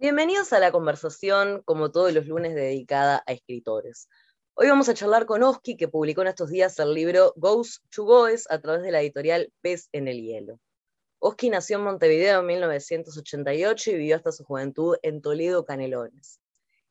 Bienvenidos 0.00 0.54
a 0.54 0.60
la 0.60 0.72
conversación, 0.72 1.60
como 1.66 1.90
todos 1.90 2.14
los 2.14 2.26
lunes, 2.26 2.54
dedicada 2.54 3.22
a 3.26 3.32
escritores. 3.32 4.08
Hoy 4.54 4.66
vamos 4.66 4.88
a 4.88 4.94
charlar 4.94 5.26
con 5.26 5.42
Oski, 5.42 5.76
que 5.76 5.88
publicó 5.88 6.22
en 6.22 6.28
estos 6.28 6.48
días 6.48 6.78
el 6.78 6.94
libro 6.94 7.34
Goes 7.36 7.82
to 7.94 8.04
Goes 8.04 8.46
a 8.48 8.62
través 8.62 8.82
de 8.82 8.92
la 8.92 9.02
editorial 9.02 9.52
Pez 9.60 9.90
en 9.92 10.08
el 10.08 10.22
Hielo. 10.22 10.58
Oski 11.18 11.50
nació 11.50 11.76
en 11.76 11.84
Montevideo 11.84 12.40
en 12.40 12.46
1988 12.46 13.90
y 13.90 13.94
vivió 13.96 14.16
hasta 14.16 14.32
su 14.32 14.42
juventud 14.42 14.96
en 15.02 15.20
Toledo, 15.20 15.66
Canelones. 15.66 16.40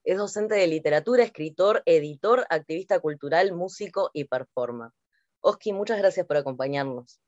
Es 0.04 0.20
docente 0.20 0.54
de 0.54 0.68
literatura, 0.68 1.24
escritor, 1.24 1.82
editor, 1.88 2.46
activista 2.48 3.00
cultural, 3.00 3.56
músico 3.56 4.12
y 4.14 4.26
performer. 4.26 4.92
Oski, 5.40 5.74
muchas 5.74 5.98
gracias 5.98 6.28
por 6.28 6.38
acompañarnos. 6.38 7.20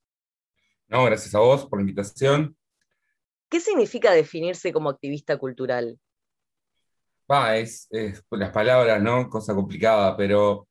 No, 0.88 1.04
gracias 1.05 1.34
a 1.34 1.39
vos 1.39 1.66
por 1.66 1.79
la 1.79 1.82
invitación. 1.82 2.55
¿Qué 3.52 3.59
significa 3.59 4.13
definirse 4.13 4.71
como 4.71 4.89
activista 4.89 5.36
cultural? 5.36 5.99
Va, 7.29 7.57
es, 7.57 7.89
las 8.30 8.49
palabras, 8.52 9.03
¿no? 9.03 9.30
Cosa 9.30 9.53
complicada, 9.53 10.16
pero 10.16 10.70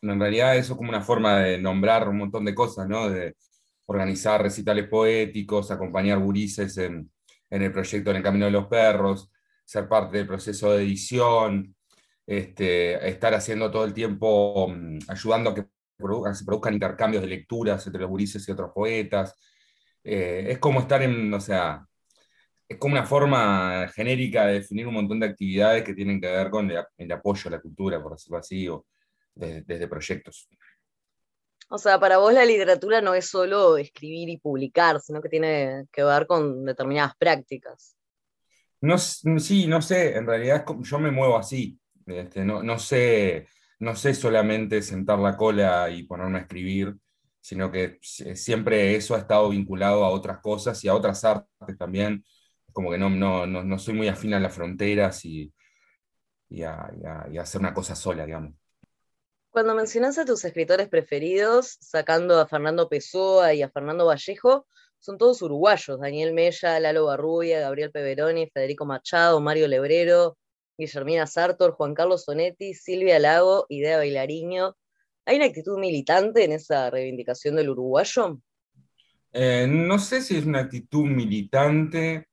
en 0.00 0.20
realidad 0.20 0.56
eso 0.56 0.74
es 0.74 0.76
como 0.76 0.90
una 0.90 1.02
forma 1.02 1.40
de 1.40 1.58
nombrar 1.58 2.08
un 2.08 2.18
montón 2.18 2.44
de 2.44 2.54
cosas, 2.54 2.88
¿no? 2.88 3.10
De 3.10 3.34
organizar 3.86 4.40
recitales 4.40 4.88
poéticos, 4.88 5.72
acompañar 5.72 6.20
gurises 6.20 6.78
en, 6.78 7.10
el 7.50 7.72
proyecto 7.72 8.10
En 8.10 8.18
el 8.18 8.22
Camino 8.22 8.44
de 8.44 8.52
los 8.52 8.68
Perros, 8.68 9.32
ser 9.64 9.88
parte 9.88 10.18
del 10.18 10.28
proceso 10.28 10.70
de 10.72 10.84
edición, 10.84 11.74
este, 12.24 13.08
estar 13.08 13.34
haciendo 13.34 13.68
todo 13.68 13.84
el 13.84 13.92
tiempo, 13.92 14.68
mm, 14.68 14.98
ayudando 15.08 15.50
a 15.50 15.54
que 15.56 15.62
se 16.34 16.44
produzcan 16.44 16.74
intercambios 16.74 17.22
de 17.24 17.28
lecturas 17.28 17.84
entre 17.84 18.02
los 18.02 18.10
gurises 18.10 18.48
y 18.48 18.52
otros 18.52 18.70
poetas. 18.72 19.34
Eh, 20.04 20.46
es 20.50 20.58
como 20.58 20.80
estar 20.80 21.02
en, 21.02 21.34
o 21.34 21.40
sea, 21.40 21.84
es 22.68 22.78
como 22.78 22.94
una 22.94 23.06
forma 23.06 23.88
genérica 23.94 24.46
de 24.46 24.54
definir 24.54 24.86
un 24.86 24.94
montón 24.94 25.20
de 25.20 25.26
actividades 25.26 25.84
que 25.84 25.94
tienen 25.94 26.20
que 26.20 26.26
ver 26.26 26.50
con 26.50 26.70
el, 26.70 27.12
apoyo 27.12 27.48
a 27.48 27.52
la 27.52 27.60
cultura, 27.60 28.02
por 28.02 28.12
decirlo 28.12 28.38
así, 28.38 28.68
o 28.68 28.86
desde, 29.34 29.86
proyectos. 29.86 30.48
O 31.68 31.78
sea, 31.78 31.98
para 32.00 32.18
vos 32.18 32.32
la 32.32 32.44
literatura 32.44 33.00
no 33.00 33.14
es 33.14 33.28
solo 33.28 33.76
escribir 33.76 34.28
y 34.28 34.38
publicar, 34.38 35.00
sino 35.00 35.20
que 35.20 35.28
tiene 35.28 35.86
que 35.92 36.02
ver 36.02 36.26
con 36.26 36.64
determinadas 36.64 37.14
prácticas. 37.16 37.96
No, 38.80 38.98
sí, 38.98 39.66
no 39.66 39.80
sé, 39.82 40.16
en 40.16 40.26
realidad 40.26 40.64
yo 40.80 40.98
me 40.98 41.10
muevo 41.10 41.36
así. 41.36 41.78
Este, 42.06 42.44
no, 42.44 42.62
no, 42.62 42.78
sé, 42.78 43.48
no 43.80 43.96
sé 43.96 44.14
solamente 44.14 44.82
sentar 44.82 45.18
la 45.18 45.36
cola 45.36 45.90
y 45.90 46.04
ponerme 46.04 46.38
a 46.38 46.42
escribir, 46.42 46.94
sino 47.40 47.70
que 47.70 47.98
siempre 48.00 48.94
eso 48.96 49.14
ha 49.14 49.18
estado 49.18 49.48
vinculado 49.50 50.04
a 50.04 50.10
otras 50.10 50.38
cosas 50.38 50.82
y 50.84 50.88
a 50.88 50.94
otras 50.94 51.24
artes 51.24 51.78
también 51.78 52.24
como 52.76 52.90
que 52.90 52.98
no, 52.98 53.08
no, 53.08 53.46
no, 53.46 53.78
soy 53.78 53.94
muy 53.94 54.06
afín 54.06 54.34
a 54.34 54.38
las 54.38 54.54
fronteras 54.54 55.24
y, 55.24 55.50
y, 56.50 56.62
a, 56.62 56.92
hacer 57.40 57.58
una 57.58 57.72
cosa 57.72 57.96
sola, 57.96 58.26
digamos. 58.26 58.52
Cuando 59.48 59.74
mencionas 59.74 60.18
a 60.18 60.26
tus 60.26 60.44
escritores 60.44 60.86
preferidos, 60.90 61.78
sacando 61.80 62.38
a 62.38 62.46
Fernando 62.46 62.86
Pessoa 62.90 63.54
y 63.54 63.62
a 63.62 63.70
Fernando 63.70 64.04
Vallejo, 64.04 64.66
son 64.98 65.16
todos 65.16 65.40
uruguayos, 65.40 65.98
Daniel 65.98 66.34
Mella, 66.34 66.78
Lalo 66.78 67.06
Barrubia, 67.06 67.60
Gabriel 67.60 67.90
Peveroni, 67.90 68.50
Federico 68.50 68.84
Machado, 68.84 69.40
Mario 69.40 69.68
Lebrero, 69.68 70.36
Guillermina 70.76 71.26
Sartor, 71.26 71.72
Juan 71.72 71.94
Carlos 71.94 72.24
Sonetti, 72.24 72.74
Silvia 72.74 73.18
Lago, 73.18 73.64
Idea 73.70 73.96
Bailariño. 73.96 74.76
¿Hay 75.24 75.36
una 75.36 75.46
actitud 75.46 75.78
militante 75.78 76.44
en 76.44 76.52
esa 76.52 76.90
reivindicación 76.90 77.56
del 77.56 77.70
uruguayo? 77.70 78.38
Eh, 79.32 79.66
no 79.66 79.98
sé 79.98 80.20
si 80.20 80.36
es 80.36 80.44
una 80.44 80.60
actitud 80.60 81.06
militante, 81.06 82.28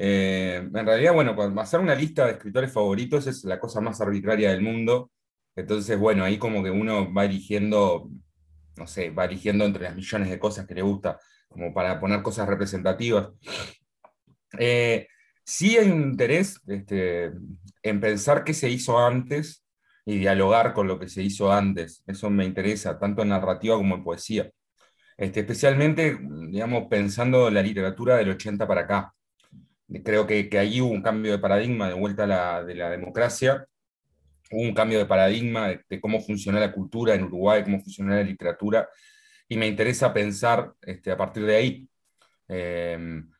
eh, 0.00 0.58
en 0.58 0.86
realidad, 0.86 1.12
bueno, 1.12 1.34
hacer 1.60 1.80
una 1.80 1.94
lista 1.96 2.24
de 2.24 2.32
escritores 2.32 2.72
favoritos 2.72 3.26
es 3.26 3.42
la 3.44 3.58
cosa 3.58 3.80
más 3.80 4.00
arbitraria 4.00 4.50
del 4.50 4.62
mundo. 4.62 5.10
Entonces, 5.56 5.98
bueno, 5.98 6.22
ahí 6.22 6.38
como 6.38 6.62
que 6.62 6.70
uno 6.70 7.12
va 7.12 7.24
eligiendo, 7.24 8.08
no 8.76 8.86
sé, 8.86 9.10
va 9.10 9.24
eligiendo 9.24 9.64
entre 9.64 9.84
las 9.84 9.96
millones 9.96 10.30
de 10.30 10.38
cosas 10.38 10.66
que 10.68 10.74
le 10.74 10.82
gusta, 10.82 11.18
como 11.48 11.74
para 11.74 11.98
poner 11.98 12.22
cosas 12.22 12.48
representativas. 12.48 13.30
Eh, 14.58 15.08
sí 15.44 15.76
hay 15.76 15.90
un 15.90 16.02
interés 16.02 16.60
este, 16.68 17.32
en 17.82 18.00
pensar 18.00 18.44
qué 18.44 18.54
se 18.54 18.70
hizo 18.70 18.98
antes 18.98 19.64
y 20.06 20.18
dialogar 20.18 20.74
con 20.74 20.86
lo 20.86 21.00
que 21.00 21.08
se 21.08 21.22
hizo 21.22 21.52
antes. 21.52 22.04
Eso 22.06 22.30
me 22.30 22.44
interesa, 22.44 23.00
tanto 23.00 23.22
en 23.22 23.30
narrativa 23.30 23.76
como 23.76 23.96
en 23.96 24.04
poesía. 24.04 24.48
Este, 25.16 25.40
especialmente, 25.40 26.18
digamos, 26.50 26.86
pensando 26.88 27.50
la 27.50 27.62
literatura 27.62 28.16
del 28.16 28.30
80 28.30 28.66
para 28.68 28.82
acá. 28.82 29.14
Creo 30.04 30.26
que, 30.26 30.48
que 30.48 30.58
ahí 30.58 30.80
hubo 30.80 30.90
un 30.90 31.02
cambio 31.02 31.32
de 31.32 31.38
paradigma 31.38 31.88
de 31.88 31.94
vuelta 31.94 32.26
la, 32.26 32.62
de 32.64 32.74
la 32.74 32.90
democracia, 32.90 33.66
hubo 34.50 34.62
un 34.62 34.74
cambio 34.74 34.98
de 34.98 35.06
paradigma 35.06 35.68
de, 35.68 36.00
cómo 36.00 36.20
funciona 36.20 36.60
la 36.60 36.72
cultura 36.72 37.14
en 37.14 37.24
Uruguay, 37.24 37.62
cómo 37.64 37.80
funciona 37.80 38.16
la 38.16 38.22
literatura, 38.22 38.88
y 39.48 39.56
me 39.56 39.66
interesa 39.66 40.12
pensar 40.12 40.72
este, 40.82 41.10
a 41.10 41.16
partir 41.16 41.44
de 41.44 41.56
ahí. 41.56 41.88
Em, 42.48 43.30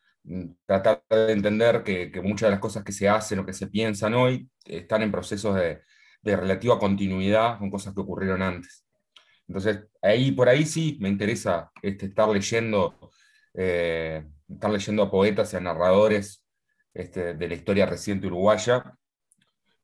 tratar 0.66 1.02
de 1.08 1.32
entender 1.32 1.82
que, 1.82 2.10
que, 2.12 2.20
muchas 2.20 2.48
de 2.48 2.50
las 2.50 2.60
cosas 2.60 2.84
que 2.84 2.92
se 2.92 3.08
hacen 3.08 3.38
o 3.38 3.46
que 3.46 3.54
se 3.54 3.66
piensan 3.68 4.14
hoy 4.14 4.48
están 4.66 5.02
en 5.02 5.10
procesos 5.10 5.54
de, 5.54 5.80
de 6.22 6.36
relativa 6.36 6.78
continuidad 6.78 7.58
con 7.58 7.70
cosas 7.70 7.94
que 7.94 8.00
ocurrieron 8.00 8.42
antes. 8.42 8.84
Entonces, 9.46 9.84
ahí, 10.02 10.32
por 10.32 10.48
ahí 10.48 10.66
sí 10.66 10.98
me 11.00 11.08
interesa 11.08 11.70
este, 11.82 12.06
estar 12.06 12.28
leyendo 12.28 12.94
eh, 13.54 14.24
estar 14.48 14.70
leyendo 14.70 15.02
a 15.02 15.10
poetas 15.10 15.52
y 15.52 15.56
a 15.56 15.60
narradores 15.60 16.44
este, 16.94 17.34
de 17.34 17.48
la 17.48 17.54
historia 17.54 17.86
reciente 17.86 18.26
uruguaya 18.26 18.94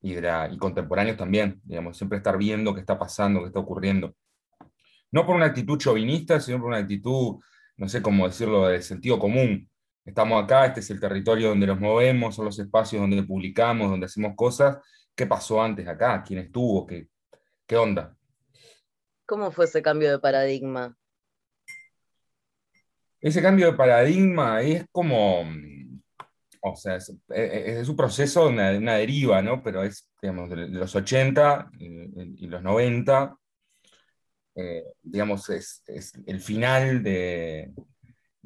y, 0.01 0.13
de 0.13 0.49
y 0.51 0.57
contemporáneos 0.57 1.17
también, 1.17 1.61
digamos, 1.63 1.97
siempre 1.97 2.17
estar 2.17 2.37
viendo 2.37 2.73
qué 2.73 2.79
está 2.79 2.97
pasando, 2.97 3.41
qué 3.41 3.47
está 3.47 3.59
ocurriendo. 3.59 4.15
No 5.11 5.25
por 5.25 5.35
una 5.35 5.45
actitud 5.45 5.77
chauvinista, 5.77 6.39
sino 6.39 6.59
por 6.59 6.67
una 6.67 6.77
actitud, 6.77 7.37
no 7.77 7.89
sé 7.89 8.01
cómo 8.01 8.27
decirlo, 8.27 8.67
de 8.67 8.81
sentido 8.81 9.17
común. 9.17 9.69
Estamos 10.03 10.43
acá, 10.43 10.65
este 10.65 10.81
es 10.81 10.89
el 10.91 10.99
territorio 10.99 11.49
donde 11.49 11.67
nos 11.67 11.79
movemos, 11.79 12.35
son 12.35 12.45
los 12.45 12.59
espacios 12.59 13.01
donde 13.01 13.23
publicamos, 13.23 13.89
donde 13.89 14.05
hacemos 14.05 14.33
cosas. 14.35 14.77
¿Qué 15.15 15.25
pasó 15.25 15.61
antes 15.61 15.87
acá? 15.87 16.23
¿Quién 16.23 16.39
estuvo? 16.39 16.85
¿Qué, 16.85 17.07
qué 17.65 17.77
onda? 17.77 18.15
¿Cómo 19.25 19.49
fue 19.51 19.65
ese 19.65 19.81
cambio 19.81 20.11
de 20.11 20.19
paradigma? 20.19 20.95
Ese 23.25 23.41
cambio 23.41 23.71
de 23.71 23.77
paradigma 23.77 24.61
es 24.61 24.85
como, 24.91 25.41
o 26.61 26.75
sea, 26.75 26.97
es, 26.97 27.89
un 27.89 27.95
proceso, 27.95 28.49
una, 28.49 28.69
deriva, 28.69 29.41
¿no? 29.41 29.63
Pero 29.63 29.83
es, 29.83 30.11
digamos, 30.21 30.47
de 30.51 30.67
los 30.67 30.95
80 30.95 31.71
y 31.79 32.45
los 32.45 32.61
90, 32.61 33.35
eh, 34.55 34.83
digamos, 35.01 35.49
es, 35.49 35.83
el 36.27 36.39
final 36.39 37.01
de, 37.01 37.73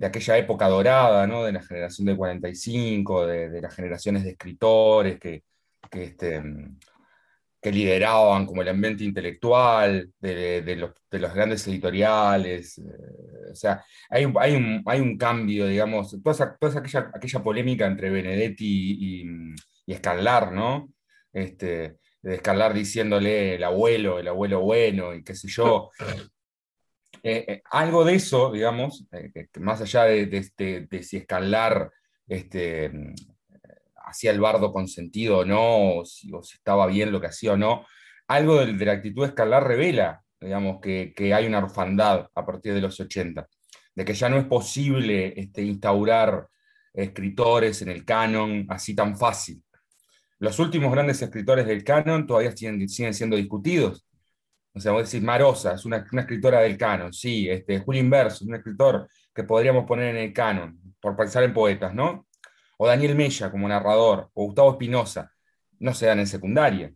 aquella 0.01 0.37
época 0.37 0.69
dorada, 0.69 1.27
¿no? 1.27 1.43
De 1.43 1.51
la 1.51 1.61
generación 1.61 2.05
del 2.07 2.15
45, 2.15 3.27
de, 3.27 3.49
de 3.49 3.61
las 3.61 3.75
generaciones 3.75 4.23
de 4.23 4.29
escritores 4.29 5.19
que, 5.19 5.43
que 5.91 6.03
este, 6.05 6.41
que 7.61 7.71
lideraban 7.71 8.45
como 8.45 8.61
el 8.61 8.69
ambiente 8.69 9.03
intelectual 9.03 10.11
de, 10.19 10.75
los, 10.77 11.33
grandes 11.33 11.67
editoriales. 11.67 12.77
Eh, 12.77 13.51
o 13.51 13.55
sea, 13.55 13.83
hay, 14.09 14.31
hay, 14.39 14.55
un, 14.55 14.81
hay 14.85 14.99
un 15.01 15.17
cambio, 15.17 15.67
digamos, 15.67 16.17
toda, 16.23 16.57
toda 16.57 16.79
aquella, 16.79 17.11
aquella, 17.13 17.43
polémica 17.43 17.85
entre 17.85 18.09
Benedetti 18.09 18.65
y, 18.65 19.53
y 19.85 19.93
Escalar, 19.93 20.51
¿no? 20.51 20.89
Este, 21.33 21.97
de 22.21 22.35
Escalar 22.35 22.73
diciéndole 22.73 23.55
el 23.55 23.63
abuelo, 23.63 24.19
el 24.19 24.27
abuelo 24.27 24.61
bueno 24.61 25.13
y 25.13 25.23
qué 25.23 25.35
sé 25.35 25.47
yo. 25.47 25.91
Eh, 27.23 27.45
eh, 27.47 27.61
algo 27.71 28.05
de 28.05 28.15
eso, 28.15 28.51
digamos, 28.51 29.05
más 29.59 29.81
allá 29.81 30.05
de, 30.05 30.25
de, 30.27 31.03
si 31.03 31.17
Escalar 31.17 31.91
este, 32.27 32.91
hacía 34.09 34.31
el 34.31 34.39
bardo 34.39 34.71
con 34.71 34.87
sentido 34.87 35.39
o 35.39 35.45
no, 35.45 35.99
o 35.99 36.05
si, 36.05 36.31
estaba 36.53 36.87
bien 36.87 37.11
lo 37.11 37.21
que 37.21 37.27
hacía 37.27 37.53
o 37.53 37.57
no, 37.57 37.85
algo 38.27 38.65
de, 38.65 38.85
la 38.85 38.93
actitud 38.93 39.25
escalar 39.25 39.67
revela, 39.67 40.21
digamos, 40.39 40.79
que, 40.81 41.13
hay 41.33 41.45
una 41.45 41.59
orfandad 41.59 42.27
a 42.33 42.45
partir 42.45 42.73
de 42.73 42.81
los 42.81 42.99
80, 42.99 43.47
de 43.95 44.05
que 44.05 44.13
ya 44.13 44.29
no 44.29 44.37
es 44.37 44.45
posible 44.45 45.33
este, 45.35 45.61
instaurar 45.63 46.47
escritores 46.93 47.81
en 47.81 47.89
el 47.89 48.05
canon 48.05 48.65
así 48.69 48.95
tan 48.95 49.17
fácil. 49.17 49.63
Los 50.39 50.59
últimos 50.59 50.91
grandes 50.91 51.21
escritores 51.21 51.65
del 51.67 51.83
canon 51.83 52.25
todavía 52.25 52.55
siguen, 52.55 52.87
siguen 52.87 53.13
siendo 53.13 53.35
discutidos. 53.35 54.05
O 54.73 54.79
sea, 54.79 54.91
vos 54.91 55.13
Marosa 55.15 55.73
es 55.73 55.85
una, 55.85 56.05
escritora 56.11 56.61
del 56.61 56.77
canon, 56.77 57.11
sí, 57.11 57.49
este, 57.49 57.79
Julio 57.79 58.01
Inverso 58.01 58.43
es 58.43 58.49
un 58.49 58.55
escritor 58.55 59.09
que 59.33 59.43
podríamos 59.43 59.85
poner 59.85 60.15
en 60.15 60.23
el 60.23 60.33
canon, 60.33 60.79
por 61.01 61.15
pensar 61.15 61.43
en 61.43 61.53
poetas, 61.53 61.93
¿no? 61.93 62.27
O 62.81 62.87
Daniel 62.87 63.13
Mella 63.15 63.51
como 63.51 63.67
narrador, 63.67 64.29
o 64.33 64.45
Gustavo 64.45 64.71
Espinosa, 64.71 65.33
no 65.79 65.93
se 65.93 66.05
dan 66.05 66.19
en 66.19 66.27
secundaria. 66.27 66.93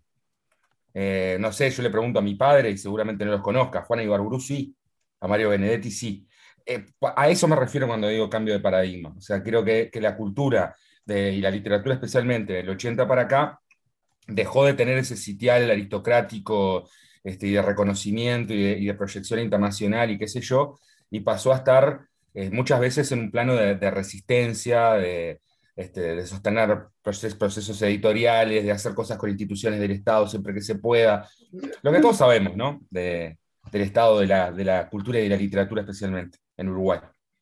Eh, 0.94 1.38
no 1.42 1.52
sé, 1.52 1.70
yo 1.72 1.84
le 1.84 1.90
pregunto 1.90 2.20
a 2.20 2.22
mi 2.22 2.36
padre 2.36 2.72
y 2.72 2.78
seguramente 2.78 3.26
no 3.26 3.32
los 3.32 3.42
conozca. 3.42 3.82
Juana 3.84 4.04
Ibarburu 4.04 4.40
sí, 4.40 4.74
a 5.20 5.28
Mario 5.28 5.50
Benedetti 5.50 5.92
sí. 5.92 6.26
Eh, 6.66 6.86
a 7.18 7.28
eso 7.30 7.50
me 7.50 7.58
refiero 7.58 7.86
cuando 7.88 8.08
digo 8.08 8.30
cambio 8.30 8.54
de 8.54 8.62
paradigma. 8.62 9.14
O 9.18 9.20
sea, 9.20 9.44
creo 9.44 9.66
que, 9.66 9.90
la 9.96 10.16
cultura 10.16 10.74
y 11.06 11.42
la 11.42 11.52
literatura 11.52 11.96
especialmente, 11.96 12.54
del 12.54 12.70
80 12.70 13.06
para 13.06 13.24
acá, 13.24 13.60
dejó 14.26 14.66
de 14.66 14.76
tener 14.76 14.98
ese 14.98 15.18
sitial 15.18 15.70
aristocrático 15.70 16.90
este, 17.26 17.48
y 17.48 17.52
de 17.52 17.62
reconocimiento 17.62 18.54
y 18.54 18.86
de, 18.86 18.94
proyección 18.94 19.42
internacional 19.42 20.12
y 20.12 20.18
qué 20.18 20.30
sé 20.30 20.40
yo, 20.40 20.80
y 21.10 21.20
pasó 21.20 21.52
a 21.52 21.58
estar 21.58 22.08
eh, 22.34 22.50
muchas 22.52 22.80
veces 22.80 23.12
en 23.12 23.20
un 23.20 23.32
plano 23.32 23.56
de, 23.56 23.92
resistencia, 23.92 24.94
de, 24.94 25.42
este, 25.76 26.16
de 26.16 26.26
sostener 26.28 26.88
procesos 27.02 27.82
editoriales, 27.82 28.64
de 28.64 28.72
hacer 28.72 28.94
cosas 28.94 29.18
con 29.18 29.30
instituciones 29.30 29.80
del 29.80 29.92
Estado 29.92 30.28
siempre 30.28 30.54
que 30.54 30.62
se 30.62 30.76
pueda. 30.76 31.28
Lo 31.82 31.92
que 31.92 32.00
todos 32.00 32.18
sabemos, 32.18 32.56
¿no? 32.56 32.82
del 32.90 33.82
estado 33.82 34.20
de 34.20 34.28
la, 34.28 34.52
de 34.52 34.66
la 34.66 34.90
cultura 34.90 35.20
y 35.20 35.24
de 35.24 35.30
la 35.30 35.38
literatura 35.38 35.82
especialmente 35.82 36.38
en 36.58 36.70
Uruguay. 36.70 37.00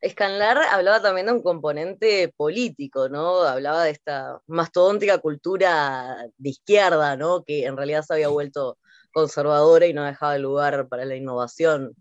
Scanlar 0.08 0.58
hablaba 0.72 1.02
también 1.02 1.28
de 1.28 1.34
un 1.34 1.44
componente 1.44 2.34
político, 2.36 3.08
¿no? 3.08 3.42
Hablaba 3.42 3.84
de 3.84 3.92
esta 3.92 4.40
mastodóntica 4.48 5.20
cultura 5.20 6.18
de 6.38 6.50
izquierda, 6.50 7.16
¿no? 7.16 7.44
Que 7.44 7.66
en 7.66 7.78
realidad 7.78 8.02
se 8.02 8.14
había 8.14 8.30
vuelto 8.30 8.80
conservadora 9.14 9.86
y 9.86 9.94
no 9.94 10.04
dejaba 10.04 10.38
lugar 10.40 10.88
para 10.88 11.06
la 11.06 11.16
innovación. 11.16 11.96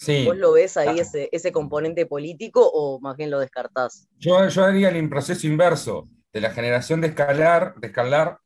Sí. 0.00 0.24
¿Vos 0.24 0.36
lo 0.38 0.52
ves 0.52 0.78
ahí 0.78 0.98
ese, 0.98 1.28
ese, 1.30 1.52
componente 1.52 2.06
político 2.06 2.66
o 2.72 2.98
más 3.00 3.18
bien 3.18 3.30
lo 3.30 3.38
descartás? 3.38 4.08
Yo, 4.16 4.48
yo 4.48 4.64
haría 4.64 4.88
el 4.88 5.08
proceso 5.10 5.46
inverso 5.46 6.08
de 6.32 6.40
la 6.40 6.50
generación 6.52 7.02
de 7.02 7.08
escalar, 7.08 7.74
de 7.76 7.88
escalar 7.88 8.38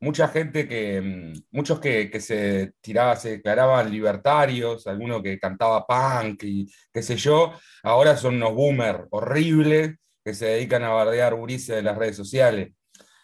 mucha 0.00 0.28
gente 0.28 0.66
que, 0.66 1.00
mm, 1.00 1.32
muchos 1.52 1.80
que, 1.80 2.20
se 2.20 2.72
tiraba, 2.80 3.16
se 3.16 3.30
declaraban 3.30 3.90
libertarios, 3.90 4.86
alguno 4.86 5.22
que 5.22 5.38
cantaba 5.38 5.86
punk 5.86 6.42
y 6.44 6.66
qué 6.92 7.02
sé 7.02 7.16
yo, 7.16 7.52
ahora 7.84 8.16
son 8.16 8.36
unos 8.36 8.54
boomers 8.54 9.04
horribles 9.10 9.96
que 10.24 10.34
se 10.34 10.46
dedican 10.46 10.82
a 10.84 10.90
bardear 10.90 11.34
Urice 11.34 11.76
de 11.76 11.82
las 11.82 11.96
redes 11.96 12.16
sociales. 12.16 12.72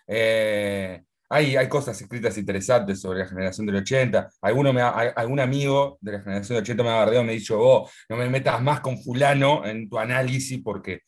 Eh, 0.06 1.02
hay, 1.28 1.56
hay, 1.56 1.68
cosas 1.68 2.00
escritas 2.00 2.36
interesantes 2.38 3.00
sobre 3.00 3.20
la 3.20 3.26
generación 3.26 3.66
del 3.66 3.76
80. 3.76 4.30
Alguno 4.42 4.72
me 4.72 4.82
algún 4.82 5.40
amigo 5.40 5.98
de 6.00 6.12
la 6.12 6.20
generación 6.20 6.56
del 6.56 6.62
80 6.62 6.82
me 6.82 6.90
ha 6.90 6.96
bardeado, 6.96 7.24
me 7.24 7.32
ha 7.32 7.34
dicho, 7.34 7.86
no 8.08 8.16
me 8.16 8.28
metas 8.28 8.62
más 8.62 8.80
con 8.80 8.98
fulano 9.02 9.64
en 9.66 9.88
tu 9.88 9.98
análisis 9.98 10.60
porque... 10.62 11.00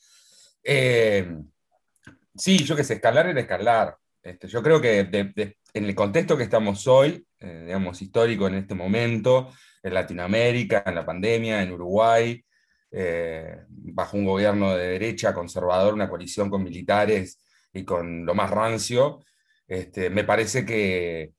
Eh, 0.63 1.37
sí, 2.35 2.59
yo 2.65 2.75
que 2.75 2.85
sé, 2.85 2.95
escalar 2.95 3.27
era 3.27 3.41
escalar. 3.41 3.97
Este, 4.23 4.49
yo 4.49 4.63
creo 4.63 4.81
que 4.81 5.01
en 5.73 5.85
el 5.85 5.95
contexto 5.95 6.37
que 6.37 6.43
estamos 6.43 6.87
hoy, 6.87 7.25
eh, 7.39 7.63
digamos, 7.67 8.01
histórico 8.03 8.49
en 8.49 8.55
este 8.55 8.75
momento, 8.75 9.53
en 9.83 9.95
Latinoamérica, 9.95 10.83
en 10.87 10.95
la 10.95 11.07
pandemia, 11.07 11.63
en 11.63 11.73
Uruguay, 11.73 12.45
eh, 12.91 13.59
bajo 13.69 14.17
un 14.17 14.25
gobierno 14.25 14.75
de 14.75 14.89
derecha 14.89 15.35
conservador, 15.35 15.95
una 15.95 16.09
coalición 16.09 16.49
con 16.49 16.65
militares 16.65 17.39
y 17.73 17.85
con 17.85 18.25
lo 18.25 18.35
más 18.35 18.51
rancio, 18.51 19.23
este, 19.69 20.11
me 20.11 20.25
parece 20.25 20.65
que 20.65 21.33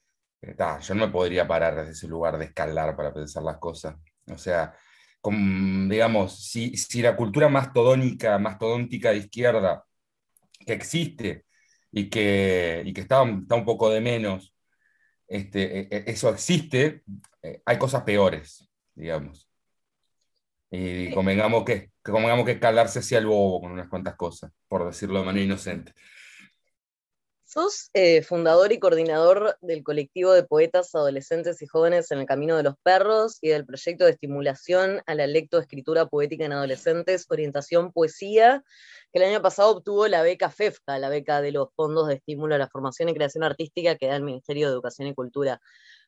yo 0.81 0.95
no 0.95 1.07
me 1.07 1.11
podría 1.11 1.47
parar 1.47 1.75
desde 1.75 1.91
ese 1.91 2.07
lugar 2.07 2.37
de 2.37 2.45
escalar 2.45 2.95
para 2.95 3.13
pensar 3.13 3.43
las 3.43 3.57
cosas. 3.57 3.95
O 4.27 4.37
sea, 4.37 4.75
digamos, 5.23 6.45
si, 6.49 6.75
si 6.77 7.01
la 7.01 7.15
cultura 7.15 7.49
mastodónica, 7.49 8.37
mastodóntica 8.37 9.11
de 9.11 9.17
izquierda 9.17 9.83
que 10.65 10.73
existe 10.73 11.45
y 11.91 12.09
que, 12.09 12.83
y 12.85 12.93
que 12.93 13.01
está, 13.01 13.23
está, 13.23 13.55
un 13.55 13.65
poco 13.65 13.89
de 13.89 14.01
menos, 14.01 14.53
este, 15.27 15.81
e, 15.81 15.87
e, 15.91 16.03
eso 16.07 16.29
existe, 16.29 17.03
eh, 17.41 17.61
hay 17.65 17.77
cosas 17.77 18.03
peores, 18.03 18.69
digamos. 18.95 19.49
Y 20.69 21.11
convengamos 21.13 21.63
que, 21.63 21.91
que 22.03 22.11
convengamos 22.11 22.45
que 22.45 22.59
calarse 22.59 22.99
hacia 22.99 23.19
el 23.19 23.25
bobo 23.25 23.61
con 23.61 23.71
unas 23.71 23.87
cuantas 23.87 24.15
cosas, 24.15 24.51
por 24.67 24.85
decirlo 24.85 25.19
de 25.19 25.25
manera 25.25 25.45
inocente. 25.45 25.93
Sos 27.49 27.91
eh, 27.93 28.23
fundador 28.23 28.73
y 28.73 28.79
coordinador 28.79 29.57
del 29.61 29.81
colectivo 29.81 30.33
de 30.33 30.43
poetas 30.43 30.93
adolescentes 30.93 31.61
y 31.61 31.65
jóvenes 31.65 32.11
en 32.11 32.19
el 32.19 32.25
Camino 32.25 32.57
de 32.57 32.63
los 32.63 32.75
Perros 32.83 33.37
y 33.39 33.47
del 33.47 33.65
proyecto 33.65 34.03
de 34.03 34.11
estimulación 34.11 35.01
a 35.05 35.15
la 35.15 35.27
lectoescritura 35.27 36.07
poética 36.07 36.43
en 36.43 36.51
adolescentes, 36.51 37.25
orientación 37.29 37.93
poesía, 37.93 38.65
que 39.13 39.19
el 39.19 39.29
año 39.29 39.41
pasado 39.41 39.77
obtuvo 39.77 40.09
la 40.09 40.23
beca 40.23 40.49
FEFCA, 40.49 40.99
la 40.99 41.07
beca 41.07 41.41
de 41.41 41.53
los 41.53 41.69
Fondos 41.73 42.09
de 42.09 42.15
Estímulo 42.15 42.55
a 42.55 42.57
la 42.57 42.67
Formación 42.67 43.07
y 43.07 43.13
Creación 43.13 43.45
Artística 43.45 43.95
que 43.95 44.07
da 44.07 44.17
el 44.17 44.23
Ministerio 44.23 44.67
de 44.67 44.73
Educación 44.73 45.07
y 45.07 45.15
Cultura. 45.15 45.61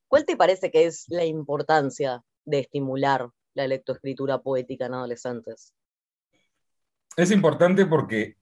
¿Cuál 0.09 0.25
te 0.25 0.35
parece 0.35 0.71
que 0.71 0.87
es 0.87 1.05
la 1.07 1.23
importancia 1.23 2.21
de 2.43 2.59
estimular 2.59 3.29
la 3.53 3.65
lectoescritura 3.65 4.41
poética 4.41 4.87
en 4.87 4.95
adolescentes? 4.95 5.73
Es 7.15 7.31
importante 7.31 7.85
porque 7.85 8.35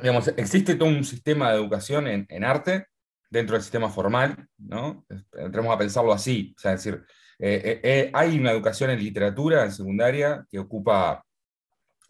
digamos, 0.00 0.28
existe 0.36 0.74
todo 0.74 0.88
un 0.88 1.04
sistema 1.04 1.50
de 1.50 1.56
educación 1.56 2.06
en, 2.06 2.44
arte 2.44 2.86
dentro 3.30 3.54
del 3.54 3.62
sistema 3.62 3.90
formal, 3.90 4.48
¿no? 4.58 5.06
Entremos 5.32 5.74
a 5.74 5.78
pensarlo 5.78 6.12
así, 6.12 6.54
o 6.56 6.60
sea, 6.60 6.72
es 6.72 6.84
decir, 6.84 7.04
eh, 7.38 7.62
eh, 7.64 7.80
eh, 7.82 8.10
hay 8.14 8.38
una 8.38 8.52
educación 8.52 8.90
en 8.90 8.98
literatura 8.98 9.64
en 9.64 9.72
secundaria 9.72 10.44
que 10.50 10.58
ocupa 10.58 11.24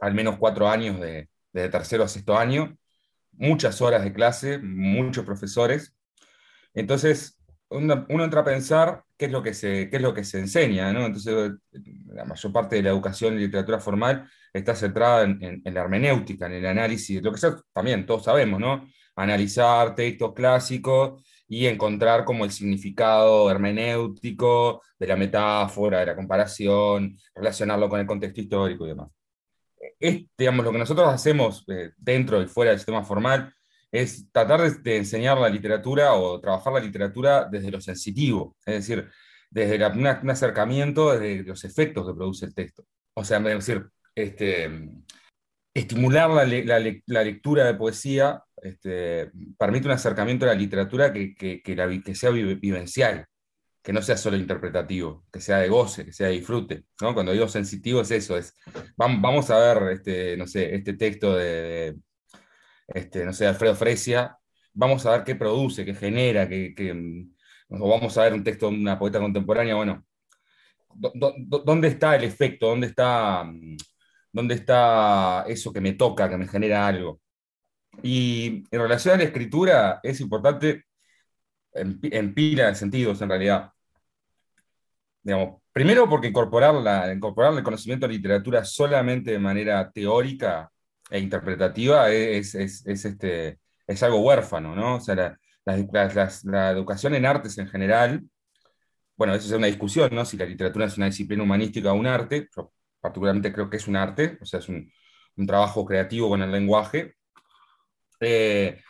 al 0.00 0.14
menos 0.14 0.38
cuatro 0.38 0.68
años 0.68 1.00
de, 1.00 1.28
de 1.52 1.68
tercero 1.68 2.04
a 2.04 2.08
sexto 2.08 2.38
año, 2.38 2.78
muchas 3.32 3.80
horas 3.80 4.04
de 4.04 4.12
clase, 4.12 4.58
muchos 4.58 5.24
profesores. 5.24 5.94
Entonces, 6.74 7.38
uno, 7.70 8.06
entra 8.08 8.40
a 8.40 8.44
pensar 8.44 9.04
qué 9.16 9.26
es 9.26 9.32
lo 9.32 9.42
que 9.42 9.54
se, 9.54 9.90
qué 9.90 9.96
es 9.96 10.02
lo 10.02 10.14
que 10.14 10.24
se 10.24 10.38
enseña, 10.38 10.92
¿no? 10.92 11.06
Entonces, 11.06 11.52
la 12.06 12.24
mayor 12.24 12.52
parte 12.52 12.76
de 12.76 12.82
la 12.82 12.90
educación 12.90 13.34
en 13.34 13.40
literatura 13.40 13.78
formal 13.80 14.30
está 14.52 14.74
centrada 14.74 15.24
en, 15.24 15.62
la 15.64 15.80
hermenéutica, 15.80 16.46
en 16.46 16.54
el 16.54 16.66
análisis, 16.66 17.22
lo 17.22 17.32
que 17.32 17.38
sea, 17.38 17.56
también 17.72 18.06
todos 18.06 18.24
sabemos, 18.24 18.60
¿no? 18.60 18.88
Analizar 19.16 19.94
textos 19.94 20.32
clásicos 20.34 21.22
y 21.48 21.66
encontrar 21.66 22.24
como 22.24 22.44
el 22.44 22.50
significado 22.50 23.50
hermenéutico 23.50 24.82
de 24.98 25.06
la 25.06 25.16
metáfora, 25.16 26.00
de 26.00 26.06
la 26.06 26.16
comparación, 26.16 27.16
relacionarlo 27.34 27.88
con 27.88 28.00
el 28.00 28.06
contexto 28.06 28.40
histórico 28.40 28.84
y 28.84 28.88
demás. 28.88 29.08
Es, 29.98 30.24
digamos, 30.36 30.64
lo 30.64 30.72
que 30.72 30.78
nosotros 30.78 31.08
hacemos 31.08 31.64
eh, 31.68 31.90
dentro 31.96 32.42
y 32.42 32.46
fuera 32.46 32.70
del 32.70 32.78
sistema 32.78 33.04
formal 33.04 33.52
es 33.90 34.30
tratar 34.30 34.70
de, 34.70 34.96
enseñar 34.96 35.38
la 35.38 35.48
literatura 35.48 36.14
o 36.14 36.40
trabajar 36.40 36.72
la 36.74 36.80
literatura 36.80 37.48
desde 37.50 37.70
lo 37.70 37.80
sensitivo, 37.80 38.56
es 38.66 38.74
decir, 38.86 39.08
desde 39.50 39.84
un 39.86 40.30
acercamiento, 40.30 41.12
desde 41.12 41.42
los 41.44 41.64
efectos 41.64 42.06
que 42.06 42.14
produce 42.14 42.46
el 42.46 42.54
texto. 42.54 42.84
O 43.14 43.24
sea, 43.24 43.38
es 43.38 43.44
decir, 43.66 43.88
este, 44.22 44.68
estimular 45.72 46.30
la, 46.30 46.78
lectura 47.24 47.64
de 47.64 47.74
poesía 47.74 48.42
este, 48.62 49.30
permite 49.56 49.86
un 49.86 49.92
acercamiento 49.92 50.44
a 50.44 50.48
la 50.48 50.54
literatura 50.54 51.12
que, 51.12 51.34
que, 51.34 52.14
sea 52.14 52.30
vivencial, 52.30 53.26
que 53.82 53.92
no 53.92 54.02
sea 54.02 54.16
solo 54.16 54.36
interpretativo, 54.36 55.24
que 55.32 55.40
sea 55.40 55.58
de 55.58 55.68
goce, 55.68 56.04
que 56.04 56.12
sea 56.12 56.26
de 56.26 56.34
disfrute. 56.34 56.84
¿no? 57.00 57.14
Cuando 57.14 57.32
digo 57.32 57.48
sensitivo 57.48 58.00
es 58.00 58.10
eso, 58.10 58.36
es 58.36 58.54
vamos 58.96 59.50
a 59.50 59.58
ver 59.58 59.92
este, 59.92 60.36
no 60.36 60.46
sé, 60.46 60.74
este 60.74 60.94
texto 60.94 61.36
de, 61.36 61.96
este, 62.88 63.24
no 63.24 63.32
sé, 63.32 63.46
Alfredo 63.46 63.76
Fresia, 63.76 64.36
vamos 64.72 65.06
a 65.06 65.12
ver 65.12 65.24
qué 65.24 65.36
produce, 65.36 65.84
qué 65.84 65.94
genera, 65.94 66.48
qué, 66.48 66.74
o 67.68 67.88
vamos 67.88 68.18
a 68.18 68.24
ver 68.24 68.34
un 68.34 68.42
texto 68.44 68.68
de 68.68 68.76
una 68.76 68.98
poeta 68.98 69.20
contemporánea, 69.20 69.76
bueno, 69.76 70.04
¿dónde 70.94 71.88
está 71.88 72.16
el 72.16 72.24
efecto? 72.24 72.68
¿Dónde 72.68 72.88
está 72.88 73.48
¿Dónde 74.32 74.54
está 74.54 75.44
eso 75.48 75.72
que 75.72 75.80
me 75.80 75.94
toca, 75.94 76.28
que 76.28 76.36
me 76.36 76.48
genera 76.48 76.86
algo? 76.86 77.20
Y 78.02 78.64
en 78.70 78.80
relación 78.80 79.14
a 79.14 79.18
la 79.18 79.24
escritura, 79.24 80.00
es 80.02 80.20
importante 80.20 80.84
en, 81.72 82.34
pila 82.34 82.68
de 82.68 82.74
sentidos, 82.74 83.20
en 83.22 83.28
realidad. 83.28 83.72
Digamos, 85.22 85.60
primero 85.72 86.08
porque 86.08 86.28
incorporar, 86.28 87.14
incorporar 87.14 87.52
el 87.54 87.62
conocimiento 87.62 88.06
de 88.06 88.14
literatura 88.14 88.64
solamente 88.64 89.32
de 89.32 89.38
manera 89.38 89.90
teórica 89.90 90.70
e 91.10 91.18
interpretativa 91.18 92.10
es, 92.10 92.54
este, 92.54 93.58
es 93.86 94.02
algo 94.02 94.20
huérfano, 94.20 94.74
¿no? 94.74 94.96
O 94.96 95.00
sea, 95.00 95.38
la, 95.64 95.76
educación 96.70 97.14
en 97.14 97.26
artes 97.26 97.58
en 97.58 97.68
general, 97.68 98.22
bueno, 99.16 99.34
eso 99.34 99.46
es 99.48 99.52
una 99.52 99.66
discusión, 99.66 100.10
¿no? 100.12 100.24
Si 100.24 100.36
la 100.36 100.46
literatura 100.46 100.86
es 100.86 100.96
una 100.96 101.06
disciplina 101.06 101.42
humanística 101.42 101.92
o 101.92 101.94
un 101.96 102.06
arte 102.06 102.48
particularmente 103.00 103.52
creo 103.52 103.70
que 103.70 103.76
es 103.78 103.88
un 103.88 103.96
arte, 103.96 104.38
o 104.40 104.46
sea, 104.46 104.60
es 104.60 104.68
un, 104.68 104.90
trabajo 105.46 105.84
creativo 105.84 106.28
con 106.28 106.42
el 106.42 106.50
lenguaje. 106.50 107.14
Eh, 108.20 108.80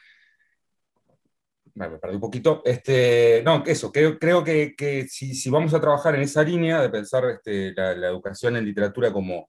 me 1.74 1.98
perdí 1.98 2.14
un 2.16 2.20
poquito. 2.20 2.62
Este, 2.64 3.42
no, 3.44 3.62
eso, 3.66 3.92
creo, 3.92 4.18
creo 4.18 4.44
que, 4.44 5.06
si, 5.08 5.50
vamos 5.50 5.74
a 5.74 5.80
trabajar 5.80 6.14
en 6.14 6.22
esa 6.22 6.42
línea 6.42 6.80
de 6.80 6.90
pensar 6.90 7.24
este, 7.26 7.72
la, 7.74 8.08
educación 8.08 8.56
en 8.56 8.64
literatura 8.64 9.12
como, 9.12 9.48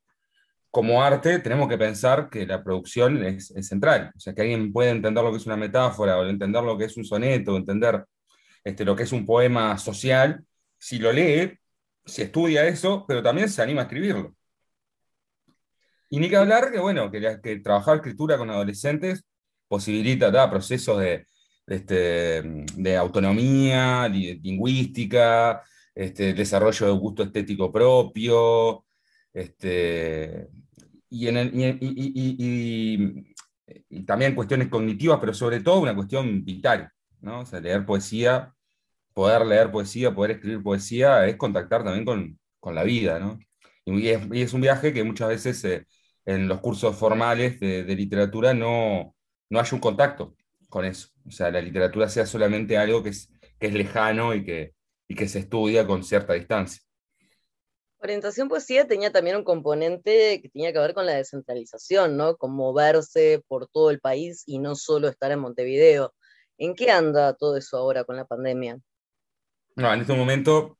como 0.69 1.01
arte, 1.03 1.39
tenemos 1.39 1.67
que 1.67 1.77
pensar 1.77 2.29
que 2.29 2.45
la 2.45 2.63
producción 2.63 3.23
es, 3.23 3.53
central. 3.61 4.11
O 4.15 4.19
sea, 4.19 4.33
que 4.33 4.41
alguien 4.41 4.71
puede 4.71 4.91
entender 4.91 5.23
lo 5.23 5.31
que 5.31 5.37
es 5.37 5.45
una 5.45 5.57
metáfora, 5.57 6.17
o 6.17 6.25
entender 6.25 6.63
lo 6.63 6.77
que 6.77 6.85
es 6.85 6.97
un 6.97 7.05
soneto, 7.05 7.55
entender 7.57 8.05
este, 8.63 8.85
lo 8.85 8.95
que 8.95 9.03
es 9.03 9.11
un 9.11 9.25
poema 9.25 9.77
social, 9.77 10.43
si 10.77 10.99
lo 10.99 11.11
lee, 11.11 11.57
si 12.05 12.21
estudia 12.23 12.67
eso, 12.67 13.05
pero 13.07 13.23
también 13.23 13.49
se 13.49 13.61
anima 13.61 13.81
a 13.81 13.83
escribirlo. 13.85 14.35
Y 16.09 16.19
ni 16.19 16.29
que 16.29 16.37
hablar 16.37 16.71
que, 16.71 16.79
bueno, 16.79 17.11
que, 17.11 17.39
que 17.41 17.59
trabajar 17.59 17.97
escritura 17.97 18.37
con 18.37 18.49
adolescentes 18.49 19.23
posibilita 19.67 20.49
procesos 20.49 20.99
de, 20.99 21.27
este, 21.67 22.41
de 22.75 22.97
autonomía, 22.97 24.07
lingüística, 24.07 25.61
este, 25.93 26.33
desarrollo 26.33 26.87
de 26.87 26.93
gusto 26.93 27.23
estético 27.23 27.71
propio, 27.71 28.85
este, 29.33 30.49
y, 31.09 31.25
también 34.05 34.35
cuestiones 34.35 34.67
cognitivas, 34.69 35.19
pero 35.19 35.33
sobre 35.33 35.61
todo 35.61 35.79
una 35.81 35.95
cuestión 35.95 36.43
vital. 36.43 36.89
¿no? 37.21 37.43
Leer 37.61 37.85
poesía, 37.85 38.53
poder 39.13 39.45
leer 39.45 39.71
poesía, 39.71 40.13
poder 40.13 40.31
escribir 40.31 40.63
poesía, 40.63 41.27
es 41.27 41.35
contactar 41.35 41.83
también 41.83 42.05
con, 42.05 42.39
con 42.59 42.75
la 42.75 42.83
vida. 42.83 43.19
¿no? 43.19 43.39
Y, 43.85 44.07
es, 44.07 44.53
un 44.53 44.61
viaje 44.61 44.93
que 44.93 45.03
muchas 45.03 45.29
veces 45.29 45.63
eh, 45.65 45.85
en 46.25 46.47
los 46.47 46.59
cursos 46.59 46.95
formales 46.95 47.59
de, 47.59 47.83
de 47.83 47.95
literatura 47.95 48.53
no, 48.53 49.15
no 49.49 49.59
hay 49.59 49.65
un 49.71 49.79
contacto 49.79 50.35
con 50.69 50.85
eso. 50.85 51.09
O 51.27 51.31
sea, 51.31 51.51
la 51.51 51.61
literatura 51.61 52.07
sea 52.09 52.25
solamente 52.25 52.77
algo 52.77 53.03
que 53.03 53.09
es, 53.09 53.29
que 53.59 53.67
es 53.67 53.73
lejano 53.73 54.33
y 54.33 54.43
que, 54.43 54.73
y 55.07 55.15
que 55.15 55.27
se 55.27 55.39
estudia 55.39 55.85
con 55.85 56.03
cierta 56.03 56.33
distancia. 56.33 56.81
Orientación 58.01 58.47
Poesía 58.47 58.87
tenía 58.87 59.11
también 59.11 59.35
un 59.35 59.43
componente 59.43 60.41
que 60.41 60.49
tenía 60.49 60.71
que 60.71 60.79
ver 60.79 60.93
con 60.93 61.05
la 61.05 61.15
descentralización, 61.15 62.15
¿no? 62.15 62.37
Con 62.37 62.53
moverse 62.53 63.43
por 63.47 63.67
todo 63.67 63.89
el 63.89 63.99
país 63.99 64.43
y 64.45 64.59
no 64.59 64.75
solo 64.75 65.09
estar 65.09 65.31
en 65.31 65.39
Montevideo. 65.39 66.13
¿En 66.57 66.75
qué 66.75 66.91
anda 66.91 67.33
todo 67.33 67.57
eso 67.57 67.77
ahora 67.77 68.05
con 68.05 68.15
la 68.15 68.25
pandemia? 68.25 68.79
No, 69.75 69.93
en 69.93 70.01
este 70.01 70.13
momento, 70.13 70.77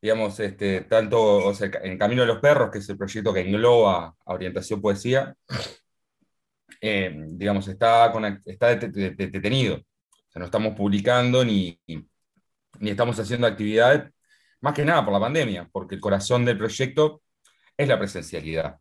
digamos, 0.00 0.38
este, 0.40 0.82
tanto 0.82 1.46
o 1.46 1.54
sea, 1.54 1.70
en 1.82 1.98
Camino 1.98 2.22
de 2.22 2.28
los 2.28 2.38
Perros, 2.38 2.70
que 2.70 2.78
es 2.78 2.88
el 2.88 2.96
proyecto 2.98 3.32
que 3.32 3.40
engloba 3.40 4.14
a 4.24 4.32
Orientación 4.32 4.80
Poesía, 4.80 5.34
eh, 6.80 7.12
digamos, 7.30 7.68
está, 7.68 8.12
está 8.44 8.76
detenido. 8.76 9.82
No 10.34 10.44
estamos 10.44 10.74
publicando 10.76 11.44
ni, 11.44 11.80
ni 11.86 12.90
estamos 12.90 13.18
haciendo 13.18 13.46
actividades, 13.46 14.12
más 14.60 14.74
que 14.74 14.84
nada 14.84 15.04
por 15.04 15.12
la 15.12 15.20
pandemia, 15.20 15.68
porque 15.72 15.96
el 15.96 16.00
corazón 16.00 16.44
del 16.44 16.58
proyecto 16.58 17.22
es 17.76 17.88
la 17.88 17.98
presencialidad. 17.98 18.78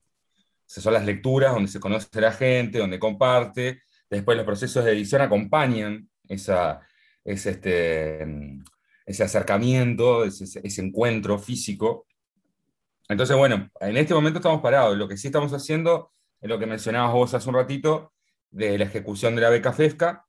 Son 0.66 0.94
las 0.94 1.06
lecturas 1.06 1.54
donde 1.54 1.72
se 1.72 1.80
conoce 1.80 2.08
a 2.18 2.22
la 2.22 2.32
gente, 2.32 2.80
donde 2.80 3.00
comparte. 3.00 3.82
Después 4.10 4.38
los 4.38 4.46
procesos 4.46 4.84
de 4.84 4.92
edición 4.92 5.22
acompañan 5.22 6.10
esa, 6.28 6.82
ese, 7.24 7.52
este, 7.52 8.26
ese 9.08 9.24
acercamiento, 9.24 10.26
ese, 10.26 10.82
encuentro 10.82 11.40
físico. 11.40 12.06
Entonces, 13.08 13.38
bueno, 13.38 13.70
en 13.80 13.96
este 13.96 14.14
momento 14.14 14.40
estamos 14.40 14.62
parados. 14.62 14.98
Lo 14.98 15.08
que 15.08 15.16
sí 15.16 15.28
estamos 15.28 15.54
haciendo 15.54 16.12
es 16.42 16.50
lo 16.50 16.60
que 16.60 16.66
mencionabas 16.68 17.14
vos 17.14 17.34
hace 17.34 17.48
un 17.48 17.56
ratito, 17.56 18.14
de 18.52 18.78
la 18.78 18.84
ejecución 18.84 19.36
de 19.36 19.42
la 19.42 19.50
beca 19.50 19.72
FESCA, 19.72 20.26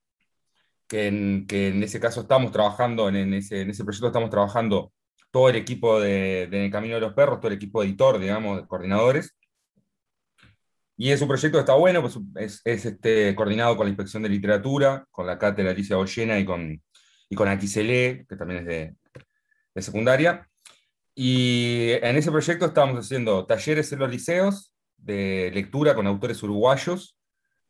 que 0.87 1.08
en, 1.08 1.47
que 1.49 1.68
en 1.68 1.82
ese 1.82 1.99
caso 1.99 2.20
estamos 2.23 2.52
trabajando, 2.52 3.08
en, 3.08 3.35
ese, 3.35 3.62
en 3.62 3.70
ese 3.70 3.85
proyecto 3.85 4.06
estamos 4.06 4.30
trabajando 4.30 4.92
todo 5.32 5.49
el 5.49 5.56
equipo 5.56 6.00
de, 6.00 6.47
de, 6.49 6.70
Camino 6.70 6.94
de 6.94 7.00
los 7.00 7.14
Perros, 7.14 7.40
todo 7.40 7.49
el 7.49 7.56
equipo 7.56 7.82
editor, 7.82 8.18
digamos, 8.18 8.61
de 8.61 8.66
coordinadores. 8.68 9.37
Y 10.97 11.11
es 11.11 11.20
un 11.20 11.28
proyecto 11.28 11.58
que 11.58 11.61
está 11.61 11.75
bueno, 11.75 12.00
pues 12.00 12.16
es, 12.37 12.61
es 12.64 12.87
este, 12.87 13.35
coordinado 13.35 13.76
con 13.76 13.87
la 13.87 13.90
Inspección 13.90 14.23
de 14.23 14.28
Literatura, 14.28 15.04
con 15.11 15.26
la 15.26 15.38
cátedra 15.38 15.73
Alicia 15.73 15.97
Goyena 15.97 16.38
y 16.38 16.44
con, 16.44 16.80
y 17.28 17.37
con 17.37 17.49
Aquisele, 17.49 18.26
que 18.28 18.37
también 18.37 18.61
es 18.61 18.66
de, 19.75 19.82
secundaria. 19.82 20.49
Y 21.14 21.90
en 22.02 22.16
ese 22.16 22.30
proyecto 22.30 22.66
estamos 22.66 22.99
haciendo 22.99 23.47
talleres 23.47 23.92
en 23.92 23.99
los 24.00 24.11
liceos, 24.11 24.73
de 24.97 25.50
lectura 25.54 25.94
con 25.94 26.06
autores 26.06 26.42
uruguayos, 26.42 27.16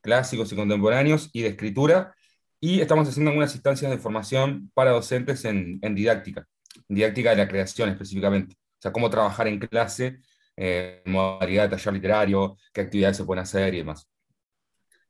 clásicos 0.00 0.50
y 0.52 0.56
contemporáneos, 0.56 1.28
y 1.32 1.42
de 1.42 1.48
escritura, 1.48 2.14
y 2.60 2.80
estamos 2.80 3.08
haciendo 3.08 3.30
algunas 3.30 3.54
instancias 3.54 3.90
de 3.90 3.98
formación 3.98 4.70
para 4.74 4.90
docentes 4.90 5.44
en, 5.44 5.80
didáctica, 5.94 6.46
didáctica 6.88 7.30
de 7.30 7.36
la 7.36 7.48
creación 7.48 7.90
específicamente, 7.90 8.56
o 8.56 8.82
sea, 8.82 8.92
cómo 8.92 9.10
trabajar 9.10 9.46
en 9.48 9.58
clase, 9.58 10.18
eh, 10.56 11.02
modalidad 11.04 11.64
de 11.64 11.76
taller 11.76 11.94
literario, 11.94 12.56
qué 12.72 12.80
actividades 12.80 13.18
se 13.18 13.24
pueden 13.24 13.42
hacer 13.42 13.74
y 13.74 13.78
demás. 13.78 14.08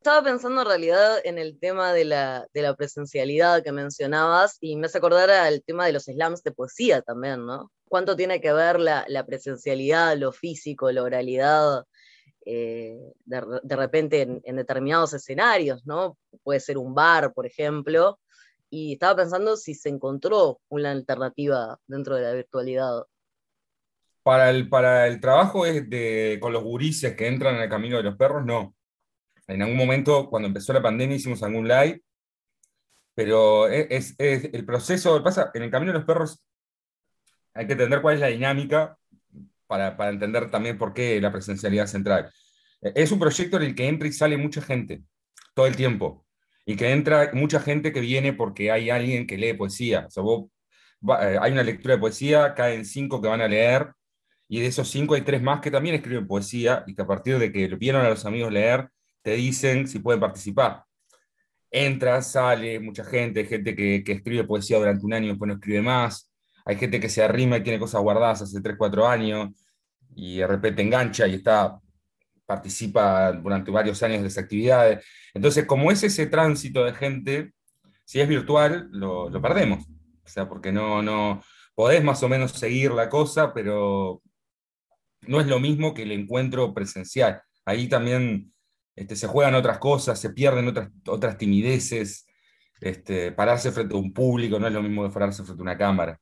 Estaba 0.09 0.25
pensando 0.25 0.63
en 0.63 0.67
realidad 0.67 1.19
en 1.23 1.37
el 1.37 1.59
tema 1.61 1.93
de 1.93 2.07
la, 2.07 2.49
presencialidad 2.79 3.63
que 3.63 3.73
mencionabas 3.73 4.57
y 4.59 4.75
me 4.75 4.87
hace 4.87 4.97
acordar 4.97 5.29
al 5.29 5.63
tema 5.63 5.85
de 5.85 5.93
los 5.93 6.05
slams 6.05 6.43
de 6.43 6.51
poesía 6.51 7.03
también, 7.03 7.45
¿no? 7.45 7.71
¿Cuánto 7.91 8.17
tiene 8.17 8.41
que 8.41 8.51
ver 8.55 8.81
la, 8.81 9.05
presencialidad, 9.27 10.17
lo 10.17 10.33
físico, 10.33 10.91
la 10.93 11.03
oralidad 11.03 11.85
eh, 12.47 12.99
de, 13.27 13.77
repente 13.77 14.23
en, 14.23 14.57
determinados 14.57 15.13
escenarios, 15.13 15.85
¿no? 15.85 16.17
Puede 16.43 16.61
ser 16.61 16.79
un 16.79 16.95
bar, 16.95 17.35
por 17.35 17.45
ejemplo, 17.45 18.19
y 18.71 18.95
estaba 18.95 19.17
pensando 19.17 19.59
si 19.59 19.75
se 19.75 19.91
encontró 19.91 20.59
una 20.71 20.91
alternativa 20.91 21.79
dentro 21.87 22.17
de 22.17 22.23
la 22.23 22.33
virtualidad. 22.33 23.05
Para 24.23 24.49
el, 24.49 25.21
trabajo 25.21 25.65
con 26.41 26.53
los 26.55 26.65
gurises 26.65 27.15
que 27.15 27.27
entran 27.27 27.57
en 27.57 27.61
el 27.61 27.69
camino 27.69 27.99
de 27.99 28.05
los 28.05 28.17
perros, 28.17 28.47
no. 28.47 28.75
En 29.49 29.63
algún 29.63 29.77
momento, 29.77 30.29
cuando 30.29 30.49
empezó 30.49 30.73
la 30.73 30.83
pandemia, 30.83 31.17
hicimos 31.17 31.43
algún 31.43 31.67
live, 31.67 32.03
pero 33.15 33.67
es, 33.67 34.15
es 34.19 34.51
el 34.53 34.65
proceso, 34.65 35.23
pasa, 35.25 35.51
en 35.55 35.63
el 35.65 35.71
camino 35.71 35.93
de 35.93 35.99
los 35.99 36.07
perros 36.07 36.45
hay 37.55 37.67
que 37.67 37.73
entender 37.73 38.01
cuál 38.01 38.15
es 38.15 38.21
la 38.21 38.29
dinámica 38.29 38.97
para, 39.67 39.97
para, 39.97 40.11
entender 40.11 40.51
también 40.51 40.79
por 40.79 40.95
qué 40.95 41.21
la 41.21 41.33
presencialidad 41.33 41.87
central. 41.87 42.31
Eh, 42.83 42.93
es 42.95 43.11
un 43.11 43.19
proyecto 43.19 43.57
en 43.57 43.65
el 43.65 43.75
que 43.75 43.89
entra 43.89 44.07
y 44.07 44.13
sale 44.13 44.37
mucha 44.37 44.63
gente, 44.63 45.03
todo 45.55 45.67
el 45.67 45.75
tiempo, 45.75 46.25
y 46.65 46.77
que 46.77 46.93
entra 46.93 47.31
mucha 47.33 47.59
gente 47.59 47.93
que 47.93 48.01
viene 48.01 48.33
porque 48.33 48.71
hay 48.71 48.91
alguien 48.91 49.27
que 49.27 49.37
lee 49.37 49.55
poesía. 49.55 50.07
O 50.07 50.11
sea, 50.11 50.23
vos, 50.23 50.51
eh, 51.21 51.39
hay 51.41 51.53
una 51.53 51.65
lectura 51.65 51.95
de 51.95 52.01
poesía, 52.01 52.55
caen 52.55 52.85
cinco 52.85 53.21
que 53.21 53.29
van 53.29 53.41
a 53.41 53.49
leer, 53.49 53.93
y 54.49 54.61
de 54.61 54.67
esos 54.67 54.89
cinco 54.89 55.15
hay 55.15 55.23
tres 55.23 55.43
más 55.43 55.61
que 55.61 55.71
también 55.71 55.97
escriben 55.97 56.29
poesía, 56.29 56.85
y 56.87 56.95
que 56.95 57.03
a 57.03 57.07
partir 57.07 57.39
de 57.39 57.51
que 57.51 57.67
vieron 57.75 58.07
a 58.07 58.11
los 58.11 58.25
amigos 58.25 58.53
leer, 58.53 58.89
te 59.23 59.33
dicen 59.33 59.89
si 59.89 59.99
pueden 59.99 60.21
participar. 60.21 60.85
Entra, 61.71 62.23
sale, 62.23 62.81
mucha 62.81 63.05
gente, 63.05 63.45
gente 63.45 63.77
que, 63.77 64.03
que 64.05 64.13
escribe 64.13 64.45
poesía 64.45 64.79
durante 64.79 65.05
un 65.05 65.13
año 65.13 65.27
y 65.27 65.29
después 65.31 65.49
no 65.49 65.55
escribe 65.55 65.83
más 65.83 66.29
hay 66.69 66.77
gente 66.77 67.01
que 67.01 67.09
se 67.09 67.23
arrima 67.23 67.57
y 67.57 67.63
tiene 67.63 67.79
cosas 67.79 68.03
guardadas 68.03 68.43
hace 68.43 68.61
3, 68.61 68.77
4 68.77 69.09
años 69.09 69.49
y 70.15 70.37
de 70.37 70.47
repente 70.47 70.83
engancha 70.83 71.27
y 71.27 71.37
está, 71.37 71.81
participa 72.45 73.33
durante 73.33 73.71
varios 73.71 74.03
años 74.03 74.21
de 74.21 74.29
esas 74.29 74.45
actividades. 74.45 75.03
Entonces, 75.33 75.65
como 75.65 75.91
es 75.91 76.03
ese 76.03 76.27
tránsito 76.27 76.85
de 76.85 76.93
gente, 76.93 77.53
si 78.05 78.21
es 78.21 78.29
virtual, 78.29 78.87
lo, 78.91 79.31
perdemos. 79.41 79.87
O 80.23 80.29
sea, 80.29 80.47
porque 80.47 80.71
no, 80.71 81.01
no 81.01 81.43
podés 81.75 82.05
más 82.05 82.23
o 82.23 82.29
menos 82.29 82.53
seguir 82.53 82.91
la 82.91 83.09
cosa, 83.09 83.55
pero 83.55 84.21
no 85.23 85.41
es 85.41 85.47
lo 85.47 85.61
mismo 85.61 85.95
que 85.95 86.03
el 86.03 86.13
encuentro 86.13 86.75
presencial. 86.75 87.41
Ahí 87.65 87.89
también 87.89 88.53
este, 88.99 89.15
se 89.15 89.29
juegan 89.29 89.55
otras 89.55 89.79
cosas, 89.79 90.19
se 90.19 90.31
pierden 90.31 90.67
otras, 90.67 90.91
otras 91.07 91.39
timideces. 91.39 92.27
Este, 92.81 93.31
pararse 93.31 93.71
frente 93.71 93.95
a 93.95 93.99
un 93.99 94.13
público 94.13 94.59
no 94.59 94.67
es 94.67 94.73
lo 94.73 94.83
mismo 94.83 95.07
que 95.07 95.15
pararse 95.15 95.45
frente 95.45 95.61
a 95.61 95.63
una 95.63 95.79
cámara. 95.79 96.21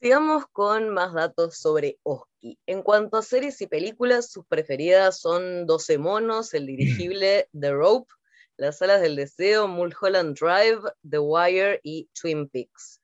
Sigamos 0.00 0.46
con 0.52 0.88
más 0.88 1.12
datos 1.12 1.58
sobre 1.58 1.98
Oski. 2.02 2.58
En 2.66 2.82
cuanto 2.82 3.18
a 3.18 3.22
series 3.22 3.60
y 3.60 3.66
películas, 3.66 4.30
sus 4.30 4.46
preferidas 4.46 5.20
son 5.20 5.66
12 5.66 5.98
monos, 5.98 6.54
el 6.54 6.66
dirigible 6.66 7.48
The 7.58 7.72
Rope, 7.72 8.10
Las 8.56 8.78
Salas 8.78 9.02
del 9.02 9.16
Deseo, 9.16 9.68
Mulholland 9.68 10.38
Drive, 10.38 10.80
The 11.08 11.18
Wire 11.18 11.80
y 11.82 12.08
Twin 12.18 12.48
Peaks. 12.48 13.02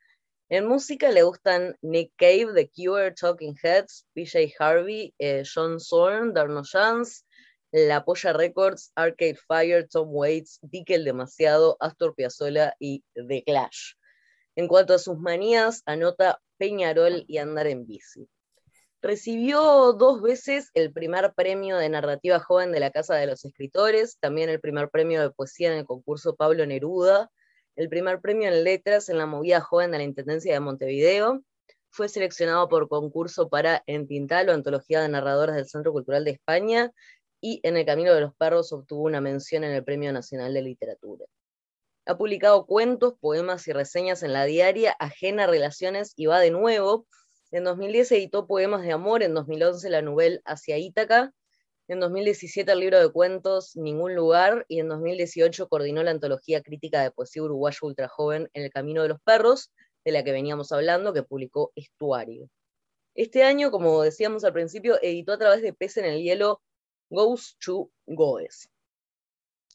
En 0.49 0.67
música 0.67 1.11
le 1.11 1.23
gustan 1.23 1.77
Nick 1.83 2.13
Cave, 2.17 2.55
The 2.55 2.71
Cure, 2.71 3.13
Talking 3.13 3.55
Heads, 3.63 4.07
PJ 4.15 4.55
Harvey, 4.59 5.15
eh, 5.19 5.43
John 5.45 5.79
Zorn, 5.79 6.33
Darno 6.33 6.63
Chance, 6.65 7.23
La 7.73 8.05
Polla 8.05 8.33
Records, 8.33 8.91
Arcade 8.97 9.39
Fire, 9.47 9.89
Tom 9.89 10.09
Waits, 10.11 10.59
Dickel 10.63 11.05
Demasiado, 11.05 11.77
Astor 11.79 12.15
Piazzolla 12.15 12.75
y 12.79 13.05
The 13.15 13.45
Clash. 13.45 13.95
En 14.57 14.67
cuanto 14.67 14.95
a 14.95 14.99
sus 14.99 15.19
manías, 15.19 15.83
anota 15.87 16.41
Peñarol 16.59 17.25
y 17.29 17.39
andar 17.39 17.69
en 17.69 17.87
bici. 17.87 18.29
Recibió 19.03 19.95
dos 19.95 20.21
veces 20.21 20.71
el 20.75 20.93
primer 20.93 21.33
premio 21.35 21.79
de 21.79 21.89
narrativa 21.89 22.39
joven 22.39 22.71
de 22.71 22.81
la 22.81 22.91
Casa 22.91 23.15
de 23.15 23.27
los 23.27 23.45
Escritores, 23.45 24.19
también 24.19 24.51
el 24.51 24.61
primer 24.61 24.91
premio 24.91 25.23
de 25.23 25.31
poesía 25.31 25.73
en 25.73 25.79
el 25.79 25.87
concurso 25.87 26.37
Pablo 26.37 26.67
Neruda, 26.67 27.31
el 27.77 27.89
primer 27.89 28.21
premio 28.21 28.49
en 28.49 28.63
letras 28.63 29.09
en 29.09 29.17
la 29.17 29.25
movida 29.25 29.61
joven 29.61 29.93
de 29.93 29.99
la 29.99 30.05
Intendencia 30.05 30.53
de 30.53 30.61
Montevideo. 30.61 31.43
Fue 31.89 32.09
seleccionado 32.09 32.69
por 32.69 32.89
concurso 32.89 33.49
para 33.49 33.83
En 33.87 34.07
Tintalo, 34.07 34.53
antología 34.53 35.01
de 35.01 35.09
narradoras 35.09 35.57
del 35.57 35.67
Centro 35.67 35.93
Cultural 35.93 36.25
de 36.25 36.33
España, 36.33 36.93
y 37.41 37.61
en 37.63 37.77
El 37.77 37.87
Camino 37.87 38.15
de 38.15 38.21
los 38.21 38.35
Perros 38.35 38.73
obtuvo 38.73 39.03
una 39.03 39.21
mención 39.21 39.65
en 39.65 39.73
el 39.73 39.85
Premio 39.85 40.13
Nacional 40.13 40.53
de 40.55 40.63
Literatura. 40.63 41.27
Ha 42.07 42.19
publicado 42.19 42.67
cuentos, 42.67 43.15
poemas 43.21 43.67
y 43.69 43.73
reseñas 43.73 44.23
en 44.23 44.33
la 44.33 44.45
diaria 44.45 44.97
Ajena 44.99 45.47
Relaciones 45.47 46.13
y 46.17 46.27
va 46.27 46.41
de 46.41 46.51
nuevo. 46.51 47.07
En 47.51 47.65
2010 47.65 48.13
editó 48.13 48.47
Poemas 48.47 48.83
de 48.83 48.93
Amor, 48.93 49.23
en 49.23 49.35
2011 49.35 49.91
la 49.91 50.03
novela 50.03 50.41
Hacia 50.45 50.79
Ítaca, 50.79 51.33
en 51.89 51.99
2017 51.99 52.71
el 52.71 52.79
libro 52.79 53.01
de 53.01 53.11
cuentos 53.11 53.75
Ningún 53.75 54.15
lugar 54.15 54.65
y 54.69 54.79
en 54.79 54.89
2018 54.89 55.69
coordinó 55.69 56.03
la 56.05 56.13
antología 56.13 56.63
crítica 56.63 57.03
de 57.03 57.11
poesía 57.11 57.43
uruguayo 57.43 57.79
ultra 57.83 58.07
joven 58.07 58.49
En 58.55 58.63
el 58.63 58.71
Camino 58.71 59.03
de 59.03 59.09
los 59.09 59.21
Perros, 59.23 59.73
de 60.05 60.13
la 60.13 60.23
que 60.23 60.31
veníamos 60.31 60.71
hablando, 60.71 61.13
que 61.13 61.25
publicó 61.25 61.73
Estuario. 61.75 62.49
Este 63.17 63.43
año, 63.43 63.73
como 63.73 64.03
decíamos 64.03 64.45
al 64.45 64.53
principio, 64.53 64.99
editó 65.03 65.33
a 65.33 65.39
través 65.39 65.63
de 65.63 65.73
Pez 65.73 65.97
en 65.97 66.05
el 66.05 66.23
Hielo 66.23 66.63
Goes 67.11 67.57
to 67.65 67.91
Goes. 68.07 68.71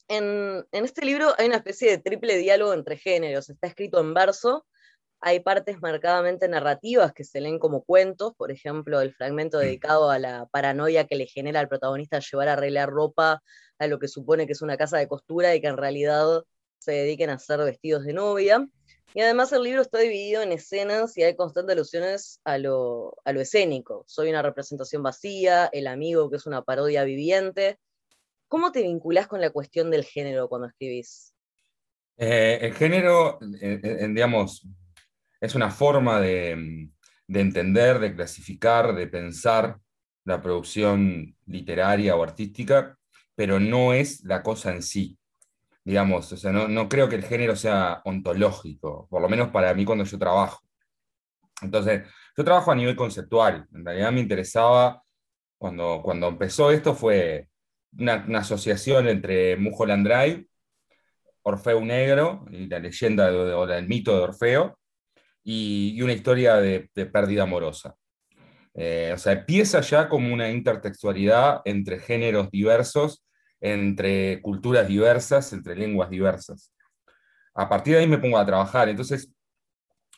En, 0.08 0.66
en 0.72 0.86
este 0.86 1.06
libro 1.06 1.34
hay 1.38 1.48
una 1.48 1.58
especie 1.58 1.90
de 1.90 1.98
triple 1.98 2.38
diálogo 2.38 2.74
entre 2.74 2.98
géneros. 2.98 3.50
Está 3.50 3.68
escrito 3.68 4.00
en 4.00 4.14
verso, 4.14 4.66
hay 5.22 5.40
partes 5.40 5.82
marcadamente 5.82 6.48
narrativas 6.48 7.12
que 7.12 7.24
se 7.24 7.42
leen 7.42 7.58
como 7.58 7.84
cuentos, 7.84 8.34
por 8.38 8.52
ejemplo, 8.52 9.02
el 9.02 9.14
fragmento 9.14 9.58
dedicado 9.58 10.12
a 10.12 10.20
la 10.20 10.46
paranoia 10.52 11.08
que 11.08 11.16
le 11.16 11.26
genera 11.26 11.60
al 11.60 11.68
protagonista 11.68 12.20
llevar 12.20 12.48
a 12.48 12.54
arreglar 12.54 12.90
ropa 12.90 13.42
a 13.80 13.88
lo 13.88 13.98
que 13.98 14.08
supone 14.08 14.46
que 14.46 14.54
es 14.54 14.62
una 14.62 14.78
casa 14.78 14.98
de 15.00 15.08
costura 15.08 15.56
y 15.56 15.62
que 15.62 15.68
en 15.68 15.78
realidad 15.78 16.44
se 16.78 16.92
dediquen 16.92 17.32
a 17.32 17.34
hacer 17.36 17.58
vestidos 17.60 18.04
de 18.06 18.14
novia. 18.14 18.68
Y 19.14 19.22
además 19.22 19.54
el 19.54 19.64
libro 19.64 19.82
está 19.82 20.00
dividido 20.00 20.42
en 20.42 20.52
escenas 20.52 21.18
y 21.18 21.24
hay 21.24 21.36
constantes 21.36 21.74
alusiones 21.74 22.42
a 22.44 22.58
lo, 22.58 23.16
escénico. 23.26 24.04
Soy 24.08 24.30
una 24.30 24.42
representación 24.42 25.04
vacía, 25.04 25.70
el 25.72 25.88
amigo 25.88 26.30
que 26.30 26.38
es 26.38 26.46
una 26.46 26.64
parodia 26.64 27.04
viviente. 27.04 27.80
¿Cómo 28.48 28.72
te 28.72 28.82
vinculás 28.82 29.28
con 29.28 29.40
la 29.40 29.52
cuestión 29.52 29.90
del 29.90 30.04
género 30.04 30.50
cuando 30.50 30.68
escribís? 30.68 31.34
Eh, 32.18 32.60
el 32.62 32.74
género, 32.74 33.40
digamos, 33.42 34.68
es 35.40 35.56
una 35.56 35.70
forma 35.70 36.20
de, 36.20 36.90
entender, 37.28 38.00
de 38.00 38.16
clasificar, 38.16 38.96
de 38.96 39.08
pensar 39.08 39.80
la 40.24 40.42
producción 40.42 41.36
literaria 41.46 42.16
o 42.16 42.24
artística, 42.24 42.98
pero 43.36 43.60
no 43.60 43.94
es 43.94 44.24
la 44.24 44.42
cosa 44.42 44.74
en 44.74 44.82
sí. 44.82 45.18
Digamos, 45.86 46.34
o 46.34 46.38
sea, 46.38 46.52
no, 46.52 46.90
creo 46.90 47.08
que 47.08 47.16
el 47.16 47.24
género 47.24 47.56
sea 47.56 48.02
ontológico, 48.06 49.08
por 49.08 49.22
lo 49.22 49.30
menos 49.30 49.50
para 49.50 49.72
mí 49.76 49.86
cuando 49.86 50.04
yo 50.04 50.18
trabajo. 50.18 50.62
Entonces, 51.62 52.08
yo 52.36 52.44
trabajo 52.44 52.72
a 52.72 52.76
nivel 52.76 52.96
conceptual. 52.96 53.68
En 53.72 53.86
realidad 53.86 54.12
me 54.12 54.22
interesaba, 54.22 55.04
cuando, 55.60 56.02
cuando 56.04 56.28
empezó 56.28 56.72
esto, 56.72 56.96
fue 56.96 57.50
una, 58.00 58.26
asociación 58.40 59.08
entre 59.08 59.58
Mulholland 59.58 60.08
Drive, 60.08 60.48
Orfeo 61.44 61.82
Negro 61.82 62.46
y 62.50 62.68
la 62.68 62.80
leyenda 62.80 63.32
o 63.32 63.70
el 63.70 63.88
mito 63.88 64.18
de 64.18 64.24
Orfeo, 64.24 64.80
y, 65.44 66.02
una 66.02 66.14
historia 66.14 66.56
de, 66.56 66.90
pérdida 67.14 67.44
amorosa. 67.44 67.96
Eh, 68.74 69.12
o 69.14 69.18
sea, 69.18 69.34
empieza 69.34 69.82
ya 69.82 70.10
como 70.10 70.34
una 70.34 70.50
intertextualidad 70.50 71.62
entre 71.66 72.00
géneros 72.00 72.50
diversos, 72.50 73.25
entre 73.60 74.42
culturas 74.42 74.88
diversas, 74.88 75.52
entre 75.54 75.76
lenguas 75.76 76.10
diversas. 76.10 76.74
A 77.54 77.70
partir 77.70 77.94
de 77.94 78.02
ahí 78.02 78.08
me 78.08 78.18
pongo 78.18 78.38
a 78.38 78.46
trabajar. 78.46 78.90
Entonces, 78.90 79.32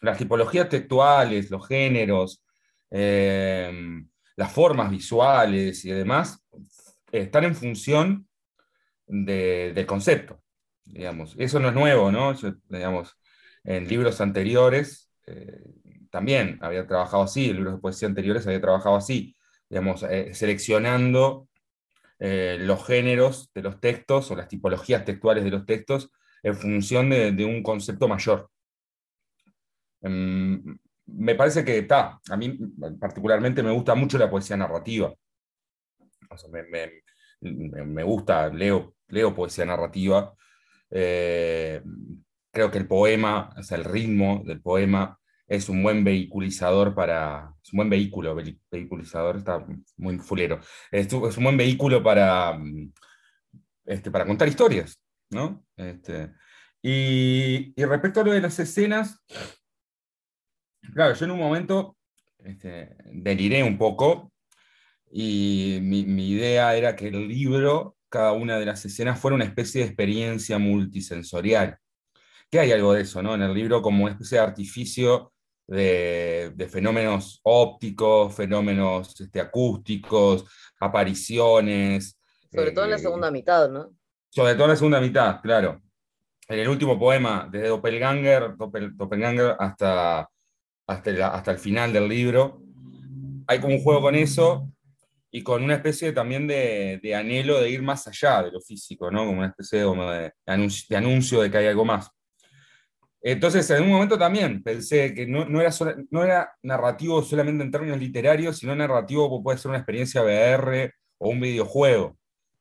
las 0.01 0.17
tipologías 0.17 0.70
textuales, 0.70 1.50
los 1.51 1.67
géneros, 1.67 2.44
eh, 2.91 3.72
las 4.36 4.51
formas 4.51 4.89
visuales 4.89 5.84
y 5.86 5.91
demás, 5.91 6.44
están 7.12 7.44
en 7.46 7.56
función 7.56 8.27
del 9.08 9.86
concepto. 9.86 10.41
Digamos. 10.84 11.36
Eso 11.38 11.60
no 11.60 11.70
es 11.70 11.74
nuevo, 11.74 12.12
¿no? 12.12 12.34
digamos, 12.70 13.17
en 13.63 13.88
libros 13.88 14.22
anteriores 14.22 15.08
eh, 15.27 15.62
también 16.10 16.58
había 16.62 16.88
trabajado 16.88 17.24
así, 17.24 17.50
en 17.50 17.58
libros 17.58 17.75
de 17.75 17.82
poesía 17.82 18.08
anteriores 18.08 18.48
había 18.48 18.62
trabajado 18.62 18.96
así, 18.96 19.36
digamos, 19.70 20.03
eh, 20.03 20.34
seleccionando 20.34 21.50
eh, 22.19 22.57
los 22.59 22.86
géneros 22.86 23.51
de 23.53 23.62
los 23.62 23.79
textos 23.79 24.31
o 24.31 24.36
las 24.36 24.47
tipologías 24.47 25.05
textuales 25.05 25.43
de 25.43 25.51
los 25.51 25.65
textos 25.65 26.12
en 26.43 26.55
función 26.55 27.09
de, 27.09 27.45
un 27.45 27.63
concepto 27.63 28.07
mayor. 28.07 28.50
Em, 30.01 30.77
me 31.05 31.35
parece 31.35 31.63
que 31.63 31.79
está, 31.79 32.20
a 32.29 32.37
mí 32.37 32.57
particularmente 33.00 33.63
me 33.63 33.72
gusta 33.72 33.96
mucho 33.96 34.18
la 34.18 34.29
poesía 34.29 34.57
narrativa. 34.57 35.13
me, 37.42 38.03
gusta, 38.03 38.50
leo, 38.50 38.96
leo 39.07 39.35
poesía 39.35 39.65
narrativa 39.65 40.33
creo 42.57 42.72
que 42.72 42.79
el 42.79 42.87
poema, 42.87 43.53
o 43.55 43.61
sea, 43.61 43.77
el 43.77 43.83
ritmo 43.83 44.42
del 44.44 44.61
poema 44.61 45.20
es 45.48 45.70
un 45.70 45.81
buen 45.81 46.03
vehiculizador 46.03 46.94
para, 46.94 47.53
es 47.64 47.72
un 47.72 47.77
buen 47.77 47.90
vehículo, 47.90 48.36
vehiculizador 48.70 49.38
está 49.38 49.66
muy 49.96 50.20
fulero, 50.20 50.60
es, 50.92 51.12
un 51.12 51.44
buen 51.44 51.57
vehículo 51.57 52.03
para, 52.03 52.60
este, 53.86 54.12
para 54.12 54.25
contar 54.25 54.48
historias, 54.50 55.01
¿no? 55.29 55.66
Este, 55.77 56.33
y, 56.81 57.74
respecto 57.77 58.22
a 58.22 58.24
lo 58.25 58.33
de 58.33 58.42
las 58.42 58.60
escenas, 58.60 59.24
claro, 60.94 61.14
yo 61.16 61.25
en 61.25 61.31
un 61.31 61.40
momento 61.40 61.98
este, 62.40 62.96
deliré 63.14 63.64
un 63.64 63.77
poco 63.77 64.33
y 65.10 65.79
mi, 65.81 66.05
mi 66.05 66.29
idea 66.29 66.75
era 66.75 66.96
que 66.96 67.07
el 67.07 67.27
libro, 67.27 67.96
cada 68.10 68.33
una 68.33 68.60
de 68.60 68.66
las 68.66 68.83
escenas, 68.83 69.20
fuera 69.20 69.36
una 69.36 69.46
especie 69.46 69.81
de 69.81 69.88
experiencia 69.88 70.57
multisensorial 70.57 71.79
que 72.50 72.60
hay 72.60 72.72
algo 72.72 72.94
de 72.94 73.01
eso, 73.01 73.22
¿no? 73.22 73.36
En 73.36 73.42
el 73.42 73.53
libro 73.53 73.81
como 73.81 74.03
una 74.03 74.14
especie 74.14 74.38
de 74.38 74.44
artificio 74.46 75.33
de, 75.68 76.68
fenómenos 76.72 77.40
ópticos, 77.44 78.34
fenómenos 78.34 79.20
este, 79.20 79.42
acústicos, 79.42 80.46
apariciones. 80.80 82.18
Sobre 82.51 82.72
todo 82.72 82.86
en 82.86 82.92
la 82.92 82.98
eh, 82.98 83.00
segunda 83.00 83.32
mitad, 83.32 83.70
¿no? 83.70 83.94
Sobre 84.30 84.53
todo 84.53 84.66
en 84.66 84.70
la 84.70 84.75
segunda 84.75 85.01
mitad, 85.01 85.42
claro. 85.42 85.82
En 86.48 86.60
el 86.60 86.70
último 86.70 86.98
poema, 86.98 87.50
desde 87.51 87.68
Doppelganger, 87.68 88.56
Doppelganger 88.58 89.56
hasta, 89.60 90.30
hasta, 90.88 91.27
hasta 91.27 91.51
el 91.51 91.60
final 91.60 91.92
del 91.92 92.08
libro, 92.08 92.62
hay 93.48 93.60
como 93.60 93.75
un 93.75 93.84
juego 93.84 94.01
con 94.01 94.16
eso 94.16 94.72
y 95.30 95.44
con 95.44 95.64
una 95.64 95.75
especie 95.75 96.14
también 96.14 96.48
de, 96.48 97.01
anhelo 97.14 97.60
de 97.60 97.70
ir 97.70 97.82
más 97.82 98.08
allá 98.08 98.44
de 98.44 98.51
lo 98.51 98.62
físico, 98.62 99.12
¿no? 99.12 99.25
Como 99.25 99.40
una 99.40 99.48
especie 99.48 99.80
de, 99.80 100.34
de 100.90 100.96
anuncio 100.96 101.42
de 101.42 101.51
que 101.51 101.58
hay 101.58 101.68
algo 101.68 101.84
más. 101.84 102.10
Entonces, 103.29 103.70
en 103.72 103.83
un 103.83 103.90
momento 103.90 104.18
también 104.18 104.63
pensé 104.63 105.13
que 105.13 105.27
no, 105.27 105.42
era, 105.59 105.70
no 106.11 106.22
narrativo 106.63 107.22
solamente 107.22 107.61
en 107.61 107.72
términos 107.72 108.00
literarios, 108.00 108.57
sino 108.57 108.74
narrativo 108.74 109.44
puede 109.44 109.57
ser 109.57 109.68
una 109.68 109.79
experiencia 109.79 110.24
VR 110.24 110.94
o 111.18 111.29
un 111.31 111.42
videojuego, 111.42 112.18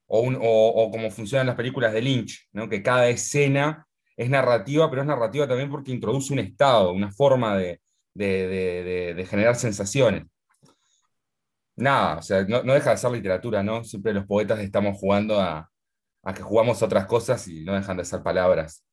o, 0.07 0.19
un, 0.19 0.35
como 0.35 1.09
funcionan 1.09 1.47
las 1.47 1.55
películas 1.55 1.93
de 1.93 2.01
Lynch, 2.01 2.49
¿no? 2.51 2.67
que 2.67 2.83
cada 2.83 3.07
escena 3.07 3.87
es 4.17 4.29
narrativa, 4.29 4.89
pero 4.89 5.03
es 5.03 5.07
narrativa 5.07 5.47
también 5.47 5.69
porque 5.69 5.93
introduce 5.93 6.33
un 6.33 6.39
estado, 6.39 6.91
una 6.91 7.13
forma 7.13 7.55
de, 7.55 7.79
generar 9.29 9.55
sensaciones. 9.55 10.25
Nada, 11.77 12.17
o 12.17 12.21
sea, 12.21 12.43
no, 12.43 12.73
deja 12.73 12.91
de 12.91 12.97
ser 12.97 13.11
literatura, 13.11 13.63
¿no? 13.63 13.85
Siempre 13.85 14.13
los 14.13 14.25
poetas 14.25 14.59
estamos 14.59 14.97
jugando 14.97 15.39
a, 15.39 15.69
a 16.23 16.33
que 16.33 16.41
jugamos 16.41 16.81
otras 16.81 17.05
cosas 17.05 17.47
y 17.47 17.63
no 17.63 17.73
dejan 17.73 17.95
de 17.95 18.03
ser 18.03 18.21
palabras. 18.21 18.83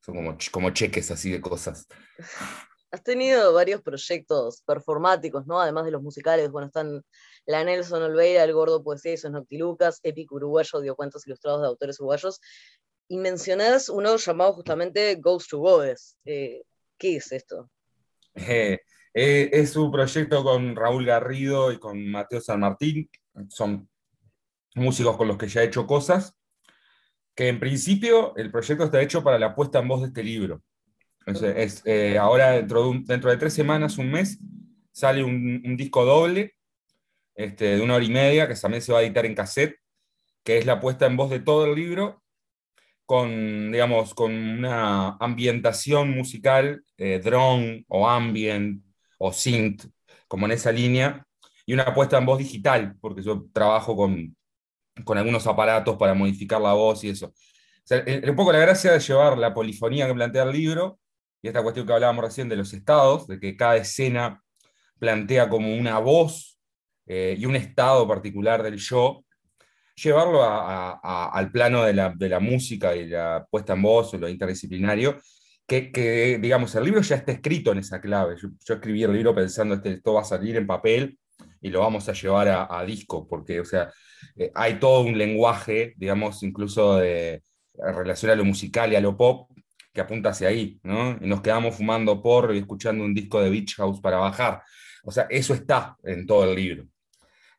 Son 0.00 0.14
como, 0.14 0.36
como 0.50 0.70
cheques 0.70 1.10
así 1.10 1.30
de 1.30 1.40
cosas. 1.40 1.86
Has 2.92 3.04
tenido 3.04 3.52
varios 3.52 3.82
proyectos 3.82 4.62
performáticos, 4.66 5.46
¿no? 5.46 5.60
Además 5.60 5.84
de 5.84 5.92
los 5.92 6.02
musicales, 6.02 6.50
bueno, 6.50 6.66
están 6.66 7.04
la 7.46 7.62
Nelson 7.62 8.02
Olveira, 8.02 8.42
El 8.42 8.52
Gordo 8.52 8.82
Poesía 8.82 9.12
y 9.12 9.16
sus 9.16 9.30
Noctilucas, 9.30 10.00
Épico 10.02 10.34
Uruguayo, 10.34 10.80
dio 10.80 10.96
cuentos 10.96 11.24
ilustrados 11.24 11.60
de 11.60 11.68
autores 11.68 12.00
uruguayos, 12.00 12.40
y 13.06 13.16
mencionás 13.16 13.88
uno 13.88 14.16
llamado 14.16 14.54
justamente 14.54 15.14
Ghost 15.16 15.50
to 15.50 15.58
Goes. 15.58 16.16
Eh, 16.24 16.62
¿Qué 16.98 17.16
es 17.16 17.32
esto? 17.32 17.70
Eh, 18.32 18.78
eh, 19.12 19.50
es 19.52 19.74
un 19.74 19.90
proyecto 19.90 20.44
con 20.44 20.76
Raúl 20.76 21.04
Garrido 21.04 21.72
y 21.72 21.80
con 21.80 22.08
Mateo 22.12 22.40
San 22.40 22.60
Martín, 22.60 23.10
son 23.48 23.88
músicos 24.76 25.16
con 25.16 25.26
los 25.26 25.36
que 25.36 25.48
ya 25.48 25.62
he 25.62 25.66
hecho 25.66 25.84
cosas, 25.84 26.36
que 27.40 27.48
en 27.48 27.58
principio 27.58 28.36
el 28.36 28.50
proyecto 28.50 28.84
está 28.84 29.00
hecho 29.00 29.24
para 29.24 29.38
la 29.38 29.54
puesta 29.54 29.78
en 29.78 29.88
voz 29.88 30.02
de 30.02 30.08
este 30.08 30.22
libro. 30.22 30.62
Es, 31.24 31.80
eh, 31.86 32.18
ahora, 32.18 32.50
dentro 32.50 32.92
de, 32.92 33.00
dentro 33.06 33.30
de, 33.30 33.38
tres 33.38 33.54
semanas, 33.54 33.96
un 33.96 34.10
mes, 34.10 34.38
sale 34.92 35.24
un, 35.24 35.74
disco 35.74 36.04
doble 36.04 36.52
este, 37.34 37.76
de 37.76 37.80
una 37.80 37.94
hora 37.94 38.04
y 38.04 38.10
media, 38.10 38.46
que 38.46 38.54
también 38.56 38.82
se 38.82 38.92
va 38.92 38.98
a 38.98 39.02
editar 39.02 39.24
en 39.24 39.34
cassette, 39.34 39.74
que 40.44 40.58
es 40.58 40.66
la 40.66 40.80
puesta 40.80 41.06
en 41.06 41.16
voz 41.16 41.30
de 41.30 41.40
todo 41.40 41.64
el 41.64 41.76
libro, 41.76 42.22
con, 43.06 43.72
digamos, 43.72 44.12
con 44.12 44.34
una 44.34 45.16
ambientación 45.16 46.10
musical, 46.10 46.84
eh, 46.98 47.22
drone 47.24 47.86
o 47.88 48.06
ambient 48.06 48.84
o 49.16 49.32
synth, 49.32 49.86
como 50.28 50.44
en 50.44 50.52
esa 50.52 50.72
línea, 50.72 51.26
y 51.64 51.72
una 51.72 51.94
puesta 51.94 52.18
en 52.18 52.26
voz 52.26 52.38
digital, 52.38 52.96
porque 53.00 53.22
yo 53.22 53.46
trabajo 53.50 53.96
con, 53.96 54.36
con 55.04 55.18
algunos 55.18 55.46
aparatos 55.46 55.96
para 55.96 56.14
modificar 56.14 56.60
la 56.60 56.72
voz 56.72 57.04
y 57.04 57.10
eso. 57.10 57.32
un 57.90 58.36
poco 58.36 58.52
la 58.52 58.58
gracia 58.58 58.92
de 58.92 59.00
llevar 59.00 59.38
la 59.38 59.52
polifonía 59.54 60.06
que 60.06 60.14
plantea 60.14 60.44
el 60.44 60.52
libro 60.52 60.98
y 61.42 61.48
esta 61.48 61.62
cuestión 61.62 61.86
que 61.86 61.92
hablábamos 61.92 62.24
recién 62.24 62.48
de 62.48 62.56
los 62.56 62.72
estados, 62.72 63.26
de 63.26 63.40
que 63.40 63.56
cada 63.56 63.76
escena 63.76 64.42
plantea 64.98 65.48
como 65.48 65.74
una 65.74 65.98
voz 65.98 66.58
eh, 67.06 67.34
y 67.38 67.46
un 67.46 67.56
estado 67.56 68.06
particular 68.06 68.62
del 68.62 68.76
yo, 68.76 69.24
llevarlo 69.96 70.42
al 70.42 71.50
plano 71.50 71.84
de 71.84 71.92
la, 71.92 72.40
música 72.40 72.94
y 72.94 73.08
la 73.08 73.46
puesta 73.50 73.72
en 73.74 73.82
voz 73.82 74.14
o 74.14 74.18
lo 74.18 74.28
interdisciplinario, 74.28 75.18
que, 75.66 76.38
digamos, 76.40 76.74
el 76.74 76.84
libro 76.84 77.00
ya 77.00 77.16
está 77.16 77.32
escrito 77.32 77.72
en 77.72 77.78
esa 77.78 78.00
clave. 78.00 78.36
Yo, 78.40 78.74
escribí 78.74 79.02
el 79.02 79.12
libro 79.12 79.34
pensando, 79.34 79.74
este, 79.74 79.92
esto 79.92 80.14
va 80.14 80.22
a 80.22 80.24
salir 80.24 80.56
en 80.56 80.66
papel 80.66 81.18
y 81.60 81.70
lo 81.70 81.80
vamos 81.80 82.08
a 82.08 82.12
llevar 82.12 82.48
a, 82.48 82.84
disco, 82.84 83.26
porque, 83.28 83.60
o 83.60 83.64
sea, 83.64 83.92
eh, 84.36 84.50
hay 84.54 84.78
todo 84.78 85.00
un 85.00 85.16
lenguaje, 85.16 85.94
digamos, 85.96 86.42
incluso 86.42 86.96
de 86.96 87.42
relación 87.74 88.30
a 88.30 88.34
lo 88.34 88.44
musical 88.44 88.92
y 88.92 88.96
a 88.96 89.00
lo 89.00 89.16
pop, 89.16 89.50
que 89.92 90.00
apunta 90.00 90.30
hacia 90.30 90.48
ahí, 90.48 90.78
¿no? 90.82 91.18
Y 91.20 91.26
nos 91.26 91.40
quedamos 91.40 91.76
fumando 91.76 92.22
porro 92.22 92.54
y 92.54 92.58
escuchando 92.58 93.04
un 93.04 93.14
disco 93.14 93.40
de 93.40 93.50
Beach 93.50 93.76
House 93.76 94.00
para 94.00 94.18
bajar. 94.18 94.62
O 95.02 95.10
sea, 95.10 95.26
eso 95.30 95.54
está 95.54 95.96
en 96.04 96.26
todo 96.26 96.44
el 96.44 96.54
libro. 96.54 96.86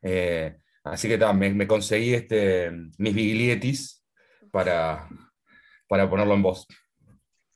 Eh, 0.00 0.56
así 0.84 1.08
que 1.08 1.18
me, 1.34 1.50
me, 1.50 1.66
conseguí 1.66 2.14
este, 2.14 2.70
mis 2.98 3.14
biglietis 3.14 4.04
para, 4.50 5.08
para 5.88 6.08
ponerlo 6.08 6.34
en 6.34 6.42
voz. 6.42 6.66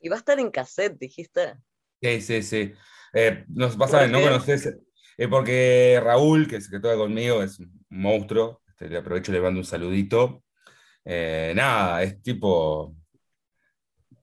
Y 0.01 0.09
va 0.09 0.16
a 0.16 0.19
estar 0.19 0.38
en 0.38 0.51
cassette, 0.51 0.99
dijiste. 0.99 1.55
Sí, 2.01 2.21
sí, 2.21 2.42
sí. 2.42 2.73
Eh, 3.14 3.45
no, 3.49 3.69
vas 3.77 3.95
a 3.95 4.07
no 4.07 4.21
conoces, 4.21 4.66
eh, 5.16 5.29
porque 5.29 6.01
Raúl, 6.03 6.47
que, 6.47 6.59
que 6.59 6.81
toca 6.81 6.97
conmigo, 6.97 7.42
es 7.42 7.59
un 7.59 7.73
monstruo. 7.88 8.62
Este, 8.78 8.96
aprovecho 8.96 9.32
y 9.32 9.34
le 9.34 9.40
mando 9.40 9.60
un 9.60 9.64
saludito. 9.64 10.42
nada, 11.04 12.02
es 12.02 12.20
tipo 12.22 12.94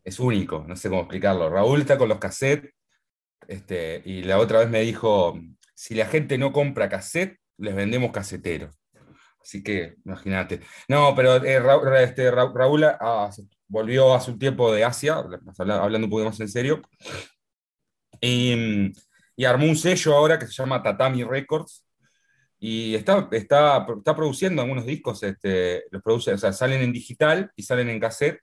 es 0.03 0.19
único, 0.19 0.65
no 0.67 0.75
sé 0.75 0.89
cómo 0.89 1.01
explicarlo. 1.01 1.49
Raúl 1.49 1.81
está 1.81 1.97
con 1.97 2.09
los 2.09 2.19
cassettes 2.19 2.73
este, 3.47 4.01
y 4.05 4.23
la 4.23 4.39
otra 4.39 4.59
vez 4.59 4.69
me 4.69 4.81
dijo, 4.81 5.39
si 5.73 5.95
la 5.95 6.05
gente 6.05 6.37
no 6.37 6.51
compra 6.51 6.89
cassette, 6.89 7.39
les 7.57 7.75
vendemos 7.75 8.11
casetero. 8.11 8.69
Así 9.41 9.61
que, 9.61 9.95
imagínate. 10.05 10.61
No, 10.87 11.13
pero 11.15 11.43
eh, 11.43 11.61
este, 12.03 12.31
Raúl, 12.31 12.83
ah, 12.85 13.29
volvió 13.67 14.13
hace 14.13 14.31
un 14.31 14.39
tiempo 14.39 14.71
de 14.73 14.85
Asia, 14.85 15.15
hablando 15.15 16.05
un 16.05 16.09
poco 16.09 16.25
más 16.25 16.39
en 16.39 16.49
serio, 16.49 16.81
y, 18.21 18.93
armó 19.45 19.65
un 19.65 19.75
sello 19.75 20.15
ahora 20.15 20.39
que 20.39 20.47
se 20.47 20.53
llama 20.53 20.81
Tatami 20.81 21.23
Records, 21.23 21.83
y 22.65 22.95
está, 22.95 23.28
está, 23.34 23.86
está 23.97 24.15
produciendo 24.15 24.62
algunos 24.62 24.86
discos, 24.86 25.21
este, 25.23 25.84
los 25.91 26.02
produce, 26.02 26.38
salen 26.38 26.82
en 26.82 26.93
digital 26.93 27.52
y 27.58 27.63
salen 27.63 27.89
en 27.89 27.99
cassette, 27.99 28.39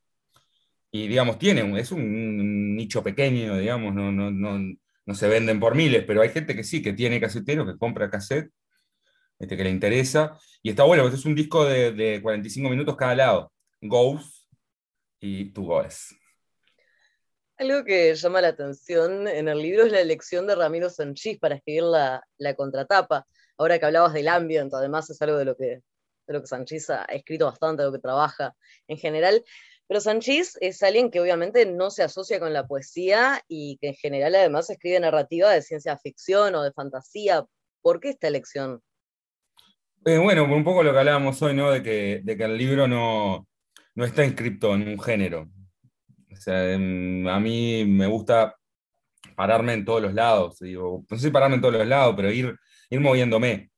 y 0.91 1.09
digamos, 1.09 1.39
tiene, 1.39 1.81
es 1.81 1.91
un, 1.91 2.77
nicho 2.77 3.03
pequeño, 3.03 3.57
digamos, 3.57 3.95
no, 3.95 4.13
no, 4.13 4.31
no, 4.31 4.59
no, 5.07 5.15
se 5.15 5.27
venden 5.27 5.59
por 5.59 5.75
miles, 5.75 6.05
pero 6.07 6.21
hay 6.21 6.29
gente 6.29 6.55
que 6.55 6.65
sí, 6.65 6.83
que 6.83 6.93
tiene 6.93 7.19
casetero, 7.19 7.65
que 7.65 7.79
compra 7.79 8.11
cassette, 8.11 8.51
este, 9.39 9.57
que 9.57 9.65
le 9.65 9.71
interesa, 9.71 10.39
y 10.63 10.69
está 10.69 10.83
bueno, 10.83 11.09
es 11.09 11.25
un 11.25 11.35
disco 11.35 11.65
de, 11.65 11.93
de 11.93 12.21
45 12.21 12.69
minutos 12.69 12.97
cada 12.99 13.15
lado, 13.15 13.51
Goes 13.81 14.47
y 15.19 15.47
Tu 15.47 15.65
Goes. 15.65 16.15
Algo 17.57 17.85
que 17.87 18.15
llama 18.15 18.43
la 18.43 18.49
atención 18.49 19.27
en 19.27 19.49
el 19.49 19.63
libro 19.63 19.87
es 19.87 19.93
la 19.93 20.01
elección 20.03 20.47
de 20.47 20.57
Ramiro 20.57 20.91
Sanchís 20.91 21.39
para 21.39 21.55
escribir 21.55 21.85
la, 21.85 22.23
la 22.37 22.55
contratapa. 22.55 23.27
Ahora 23.61 23.79
que 23.79 23.85
hablabas 23.85 24.15
del 24.15 24.27
ambiente, 24.29 24.75
además 24.75 25.11
es 25.11 25.21
algo 25.21 25.37
de 25.37 25.45
lo 25.45 25.55
que, 25.55 25.67
de 25.67 26.33
lo 26.33 26.41
que 26.41 26.47
Sanchís 26.47 26.89
ha 26.89 27.05
escrito 27.05 27.45
bastante, 27.45 27.83
de 27.83 27.89
lo 27.89 27.93
que 27.93 27.99
trabaja 27.99 28.57
en 28.89 28.97
general. 28.97 29.45
Pero 29.87 30.01
Sanchís 30.01 30.57
es 30.63 30.83
alguien 30.83 31.11
que 31.11 31.21
obviamente 31.21 31.67
no 31.67 31.91
se 31.91 32.03
asocia 32.03 32.41
con 32.41 32.55
la 32.55 32.67
poesía 32.67 33.43
y 33.49 33.77
que 33.77 33.89
en 33.89 33.95
general 33.97 34.35
además 34.35 34.71
escribe 34.71 34.99
narrativa 34.99 35.51
de 35.51 35.61
ciencia 35.61 35.99
ficción 35.99 36.55
o 36.55 36.63
de 36.63 36.73
fantasía. 36.73 37.45
¿Por 37.83 38.01
qué 38.01 38.09
esta 38.09 38.29
elección? 38.29 38.81
Eh, 40.07 40.17
bueno, 40.17 40.45
un 40.45 40.65
poco 40.65 40.83
lo 40.83 40.95
que 40.95 40.99
hablábamos 41.01 41.43
hoy, 41.43 41.53
¿no? 41.53 41.71
De 41.71 41.83
que, 41.83 42.23
el 42.25 42.57
libro 42.57 42.89
no, 42.89 43.47
no 43.95 44.05
está 44.07 44.25
inscripto 44.25 44.75
en 44.75 44.89
un 44.89 44.99
género. 44.99 45.51
O 46.33 46.37
sea, 46.37 46.73
em, 46.73 47.29
a 47.29 47.39
mí 47.39 47.85
me 47.85 48.07
gusta 48.07 48.57
pararme 49.37 49.75
en 49.75 49.85
todos 49.85 50.01
los 50.01 50.15
lados. 50.15 50.57
No 50.63 51.19
sé 51.19 51.31
pararme 51.31 51.57
en 51.57 51.61
todos 51.61 51.75
los 51.75 51.87
lados, 51.87 52.15
pero 52.17 52.33
ir, 52.33 52.57
ir 52.91 53.01
moviéndome. 53.01 53.71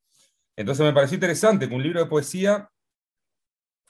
Entonces 0.57 0.85
me 0.85 0.93
pareció 0.93 1.17
interesante 1.17 1.69
que 1.69 1.75
un 1.75 1.83
libro 1.83 2.01
de 2.01 2.07
poesía 2.07 2.69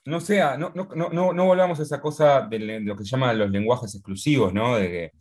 no 0.05 0.21
sea, 0.21 0.57
no, 0.59 0.73
no, 0.75 1.45
volvamos 1.45 1.79
a 1.79 1.83
esa 1.85 2.01
cosa 2.01 2.43
de, 2.43 2.81
lo 2.81 2.97
que 2.97 3.05
se 3.05 3.11
llaman 3.11 3.39
los 3.39 3.51
lenguajes 3.51 3.95
exclusivos, 3.95 4.53
¿no? 4.53 4.77
De 4.77 5.13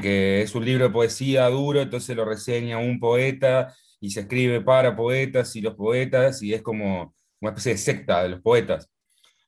que, 0.00 0.42
es 0.42 0.54
un 0.54 0.64
libro 0.64 0.84
de 0.84 0.90
poesía 0.90 1.48
duro, 1.48 1.80
entonces 1.80 2.16
lo 2.16 2.24
reseña 2.24 2.78
un 2.78 2.98
poeta 3.00 3.74
y 4.00 4.10
se 4.10 4.20
escribe 4.20 4.60
para 4.60 4.96
poetas 4.96 5.54
y 5.56 5.60
los 5.60 5.74
poetas 5.74 6.42
y 6.42 6.54
es 6.54 6.62
como 6.62 7.14
una 7.40 7.50
especie 7.50 7.72
de 7.72 7.78
secta 7.78 8.22
de 8.22 8.30
los 8.30 8.40
poetas. 8.40 8.90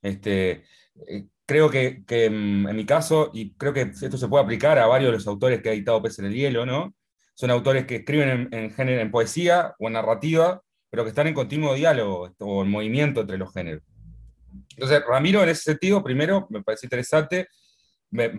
Este, 0.03 0.65
eh, 1.09 1.27
creo 1.47 1.71
que, 1.71 2.05
mm, 2.31 2.69
en 2.69 2.77
mi 2.77 2.87
caso, 2.87 3.31
y 3.35 3.55
creo 3.55 3.73
que 3.73 3.83
esto 3.83 4.17
se 4.17 4.29
puede 4.29 4.45
aplicar 4.45 4.79
a 4.79 4.87
varios 4.87 5.11
de 5.11 5.19
los 5.19 5.27
autores 5.27 5.63
que 5.63 5.71
ha 5.71 5.73
editado 5.73 6.03
Pez 6.03 6.19
en 6.19 6.27
el 6.27 6.35
Hielo, 6.35 6.67
¿no? 6.67 6.95
Son 7.41 7.51
autores 7.51 7.87
que 7.87 7.97
escriben 7.97 8.51
en, 8.53 8.71
género, 8.71 9.01
en 9.01 9.11
poesía 9.11 9.75
o 9.79 9.87
en 9.87 9.95
narrativa, 9.95 10.61
pero 10.91 11.05
que 11.05 11.09
están 11.09 11.27
en 11.27 11.33
continuo 11.33 11.73
diálogo 11.73 12.31
o 12.39 12.63
en 12.63 12.71
movimiento 12.71 13.23
entre 13.23 13.39
los 13.39 13.51
géneros. 13.51 13.83
Entonces, 14.77 15.03
Ramiro, 15.09 15.43
en 15.43 15.49
ese 15.49 15.63
sentido, 15.63 16.05
primero, 16.05 16.47
me 16.51 16.63
parece 16.63 16.85
interesante, 16.85 17.49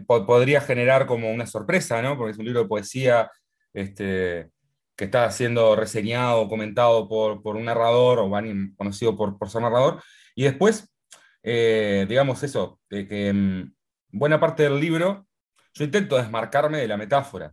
podría 0.06 0.62
generar 0.62 1.08
como 1.08 1.32
una 1.32 1.48
sorpresa, 1.48 2.00
¿no? 2.04 2.16
Porque 2.16 2.34
es 2.34 2.38
un 2.38 2.46
libro 2.46 2.62
de 2.62 2.68
poesía 2.68 3.32
este, 3.74 4.52
que 4.96 5.06
está 5.06 5.32
siendo 5.32 5.76
reseñado, 5.76 6.48
comentado 6.48 7.10
por, 7.10 7.42
por 7.42 7.56
un 7.56 7.66
narrador 7.66 8.20
o 8.20 8.30
conocido 8.78 9.18
por, 9.18 9.36
por 9.40 9.50
ser 9.50 9.64
narrador. 9.64 10.00
Y 10.36 10.44
después, 10.44 10.94
eh, 11.42 12.06
digamos 12.08 12.44
eso, 12.44 12.80
que 12.88 13.30
en 13.30 13.76
buena 14.12 14.40
parte 14.40 14.62
del 14.62 14.80
libro 14.80 15.26
yo 15.74 15.86
intento 15.86 16.18
desmarcarme 16.18 16.78
de 16.78 16.88
la 16.88 16.98
metáfora. 16.98 17.52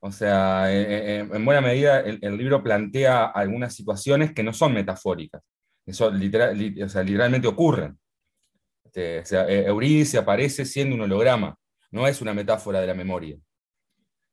O 0.00 0.12
sea, 0.12 0.72
en, 0.72 1.44
buena 1.44 1.60
medida 1.60 2.00
el, 2.00 2.36
libro 2.36 2.62
plantea 2.62 3.26
algunas 3.26 3.74
situaciones 3.74 4.32
que 4.32 4.42
no 4.42 4.52
son 4.52 4.72
metafóricas, 4.72 5.42
que 5.84 5.92
son 5.92 6.18
literal, 6.18 6.56
o 6.84 6.88
sea, 6.88 7.02
literalmente 7.02 7.48
ocurren. 7.48 7.98
Este, 8.84 9.18
e, 9.18 9.66
Eurídice 9.66 10.18
aparece 10.18 10.64
siendo 10.64 10.94
un 10.94 11.02
holograma, 11.02 11.58
no 11.90 12.06
es 12.06 12.20
una 12.20 12.32
metáfora 12.32 12.80
de 12.80 12.86
la 12.86 12.94
memoria. 12.94 13.36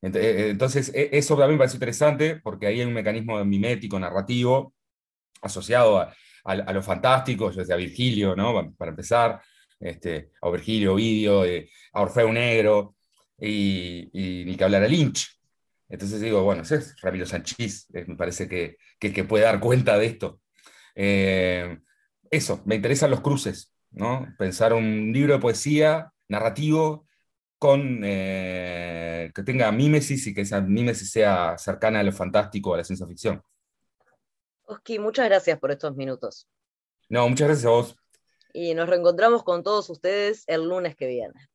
E, 0.01 0.08
e, 0.08 0.49
entonces, 0.51 0.91
eso 0.93 1.36
también 1.36 1.54
me 1.54 1.60
parece 1.60 1.78
interesante 1.78 2.39
porque 2.43 2.67
ahí 2.67 2.82
hay 2.82 2.88
un 2.88 2.93
mecanismo 2.93 3.43
mimético, 3.43 3.99
narrativo, 3.99 4.73
asociado 5.41 5.99
a, 5.99 6.73
lo 6.73 6.84
fantástico, 6.84 7.51
yo 7.51 7.62
decía 7.62 7.75
Virgilio, 7.75 8.36
para 8.78 8.91
empezar, 8.91 9.41
este, 9.80 10.30
a 10.41 10.49
Virgilio, 10.51 10.93
Ovidio, 10.93 11.43
eh, 11.43 11.69
a 11.93 12.01
Orfeo 12.01 12.32
Negro, 12.32 12.95
y, 13.39 14.10
ni 14.45 14.56
que 14.56 14.63
hablar 14.63 14.84
a 14.84 14.88
Lynch. 14.88 15.28
Entonces 15.88 16.19
digo, 16.21 16.43
bueno, 16.43 16.63
ese 16.63 16.76
es 16.76 17.00
Ramiro 17.02 17.26
Sanchís, 17.26 17.88
eh, 17.93 18.06
me 18.08 18.15
parece 18.15 18.50
que, 18.50 18.78
que, 19.00 19.24
puede 19.24 19.43
dar 19.43 19.60
cuenta 19.60 19.98
de 19.98 20.06
esto. 20.08 20.41
Eh, 20.95 21.80
eso, 22.30 22.62
me 22.65 22.76
interesan 22.76 23.12
los 23.12 23.21
cruces, 23.21 23.71
Pensar 24.38 24.74
un 24.74 25.13
libro 25.13 25.34
de 25.34 25.39
poesía 25.39 26.12
narrativo 26.28 27.08
con, 27.58 28.02
eh, 28.04 29.32
que 29.34 29.43
tenga 29.43 29.71
mímesis 29.71 30.28
y 30.28 30.34
que 30.34 30.41
esa 30.41 30.60
mímesis 30.60 31.12
sea 31.12 31.58
cercana 31.58 32.02
a 32.02 32.04
lo 32.04 32.12
fantástico, 32.12 32.74
a 32.74 32.78
la 32.78 32.84
ciencia 32.84 33.08
ficción. 33.08 33.41
Oski, 34.65 35.00
muchas 35.00 35.30
gracias 35.30 35.60
por 35.60 35.71
estos 35.71 35.95
minutos. 35.95 36.48
No, 37.08 37.30
muchas 37.30 37.48
gracias 37.48 37.65
a 37.67 37.69
vos. 37.69 37.95
Y 38.54 38.74
nos 38.74 38.89
reencontramos 38.89 39.43
con 39.43 39.63
todos 39.63 39.89
ustedes 39.89 40.43
el 40.48 40.67
lunes 40.67 40.95
que 40.95 41.08
viene. 41.08 41.39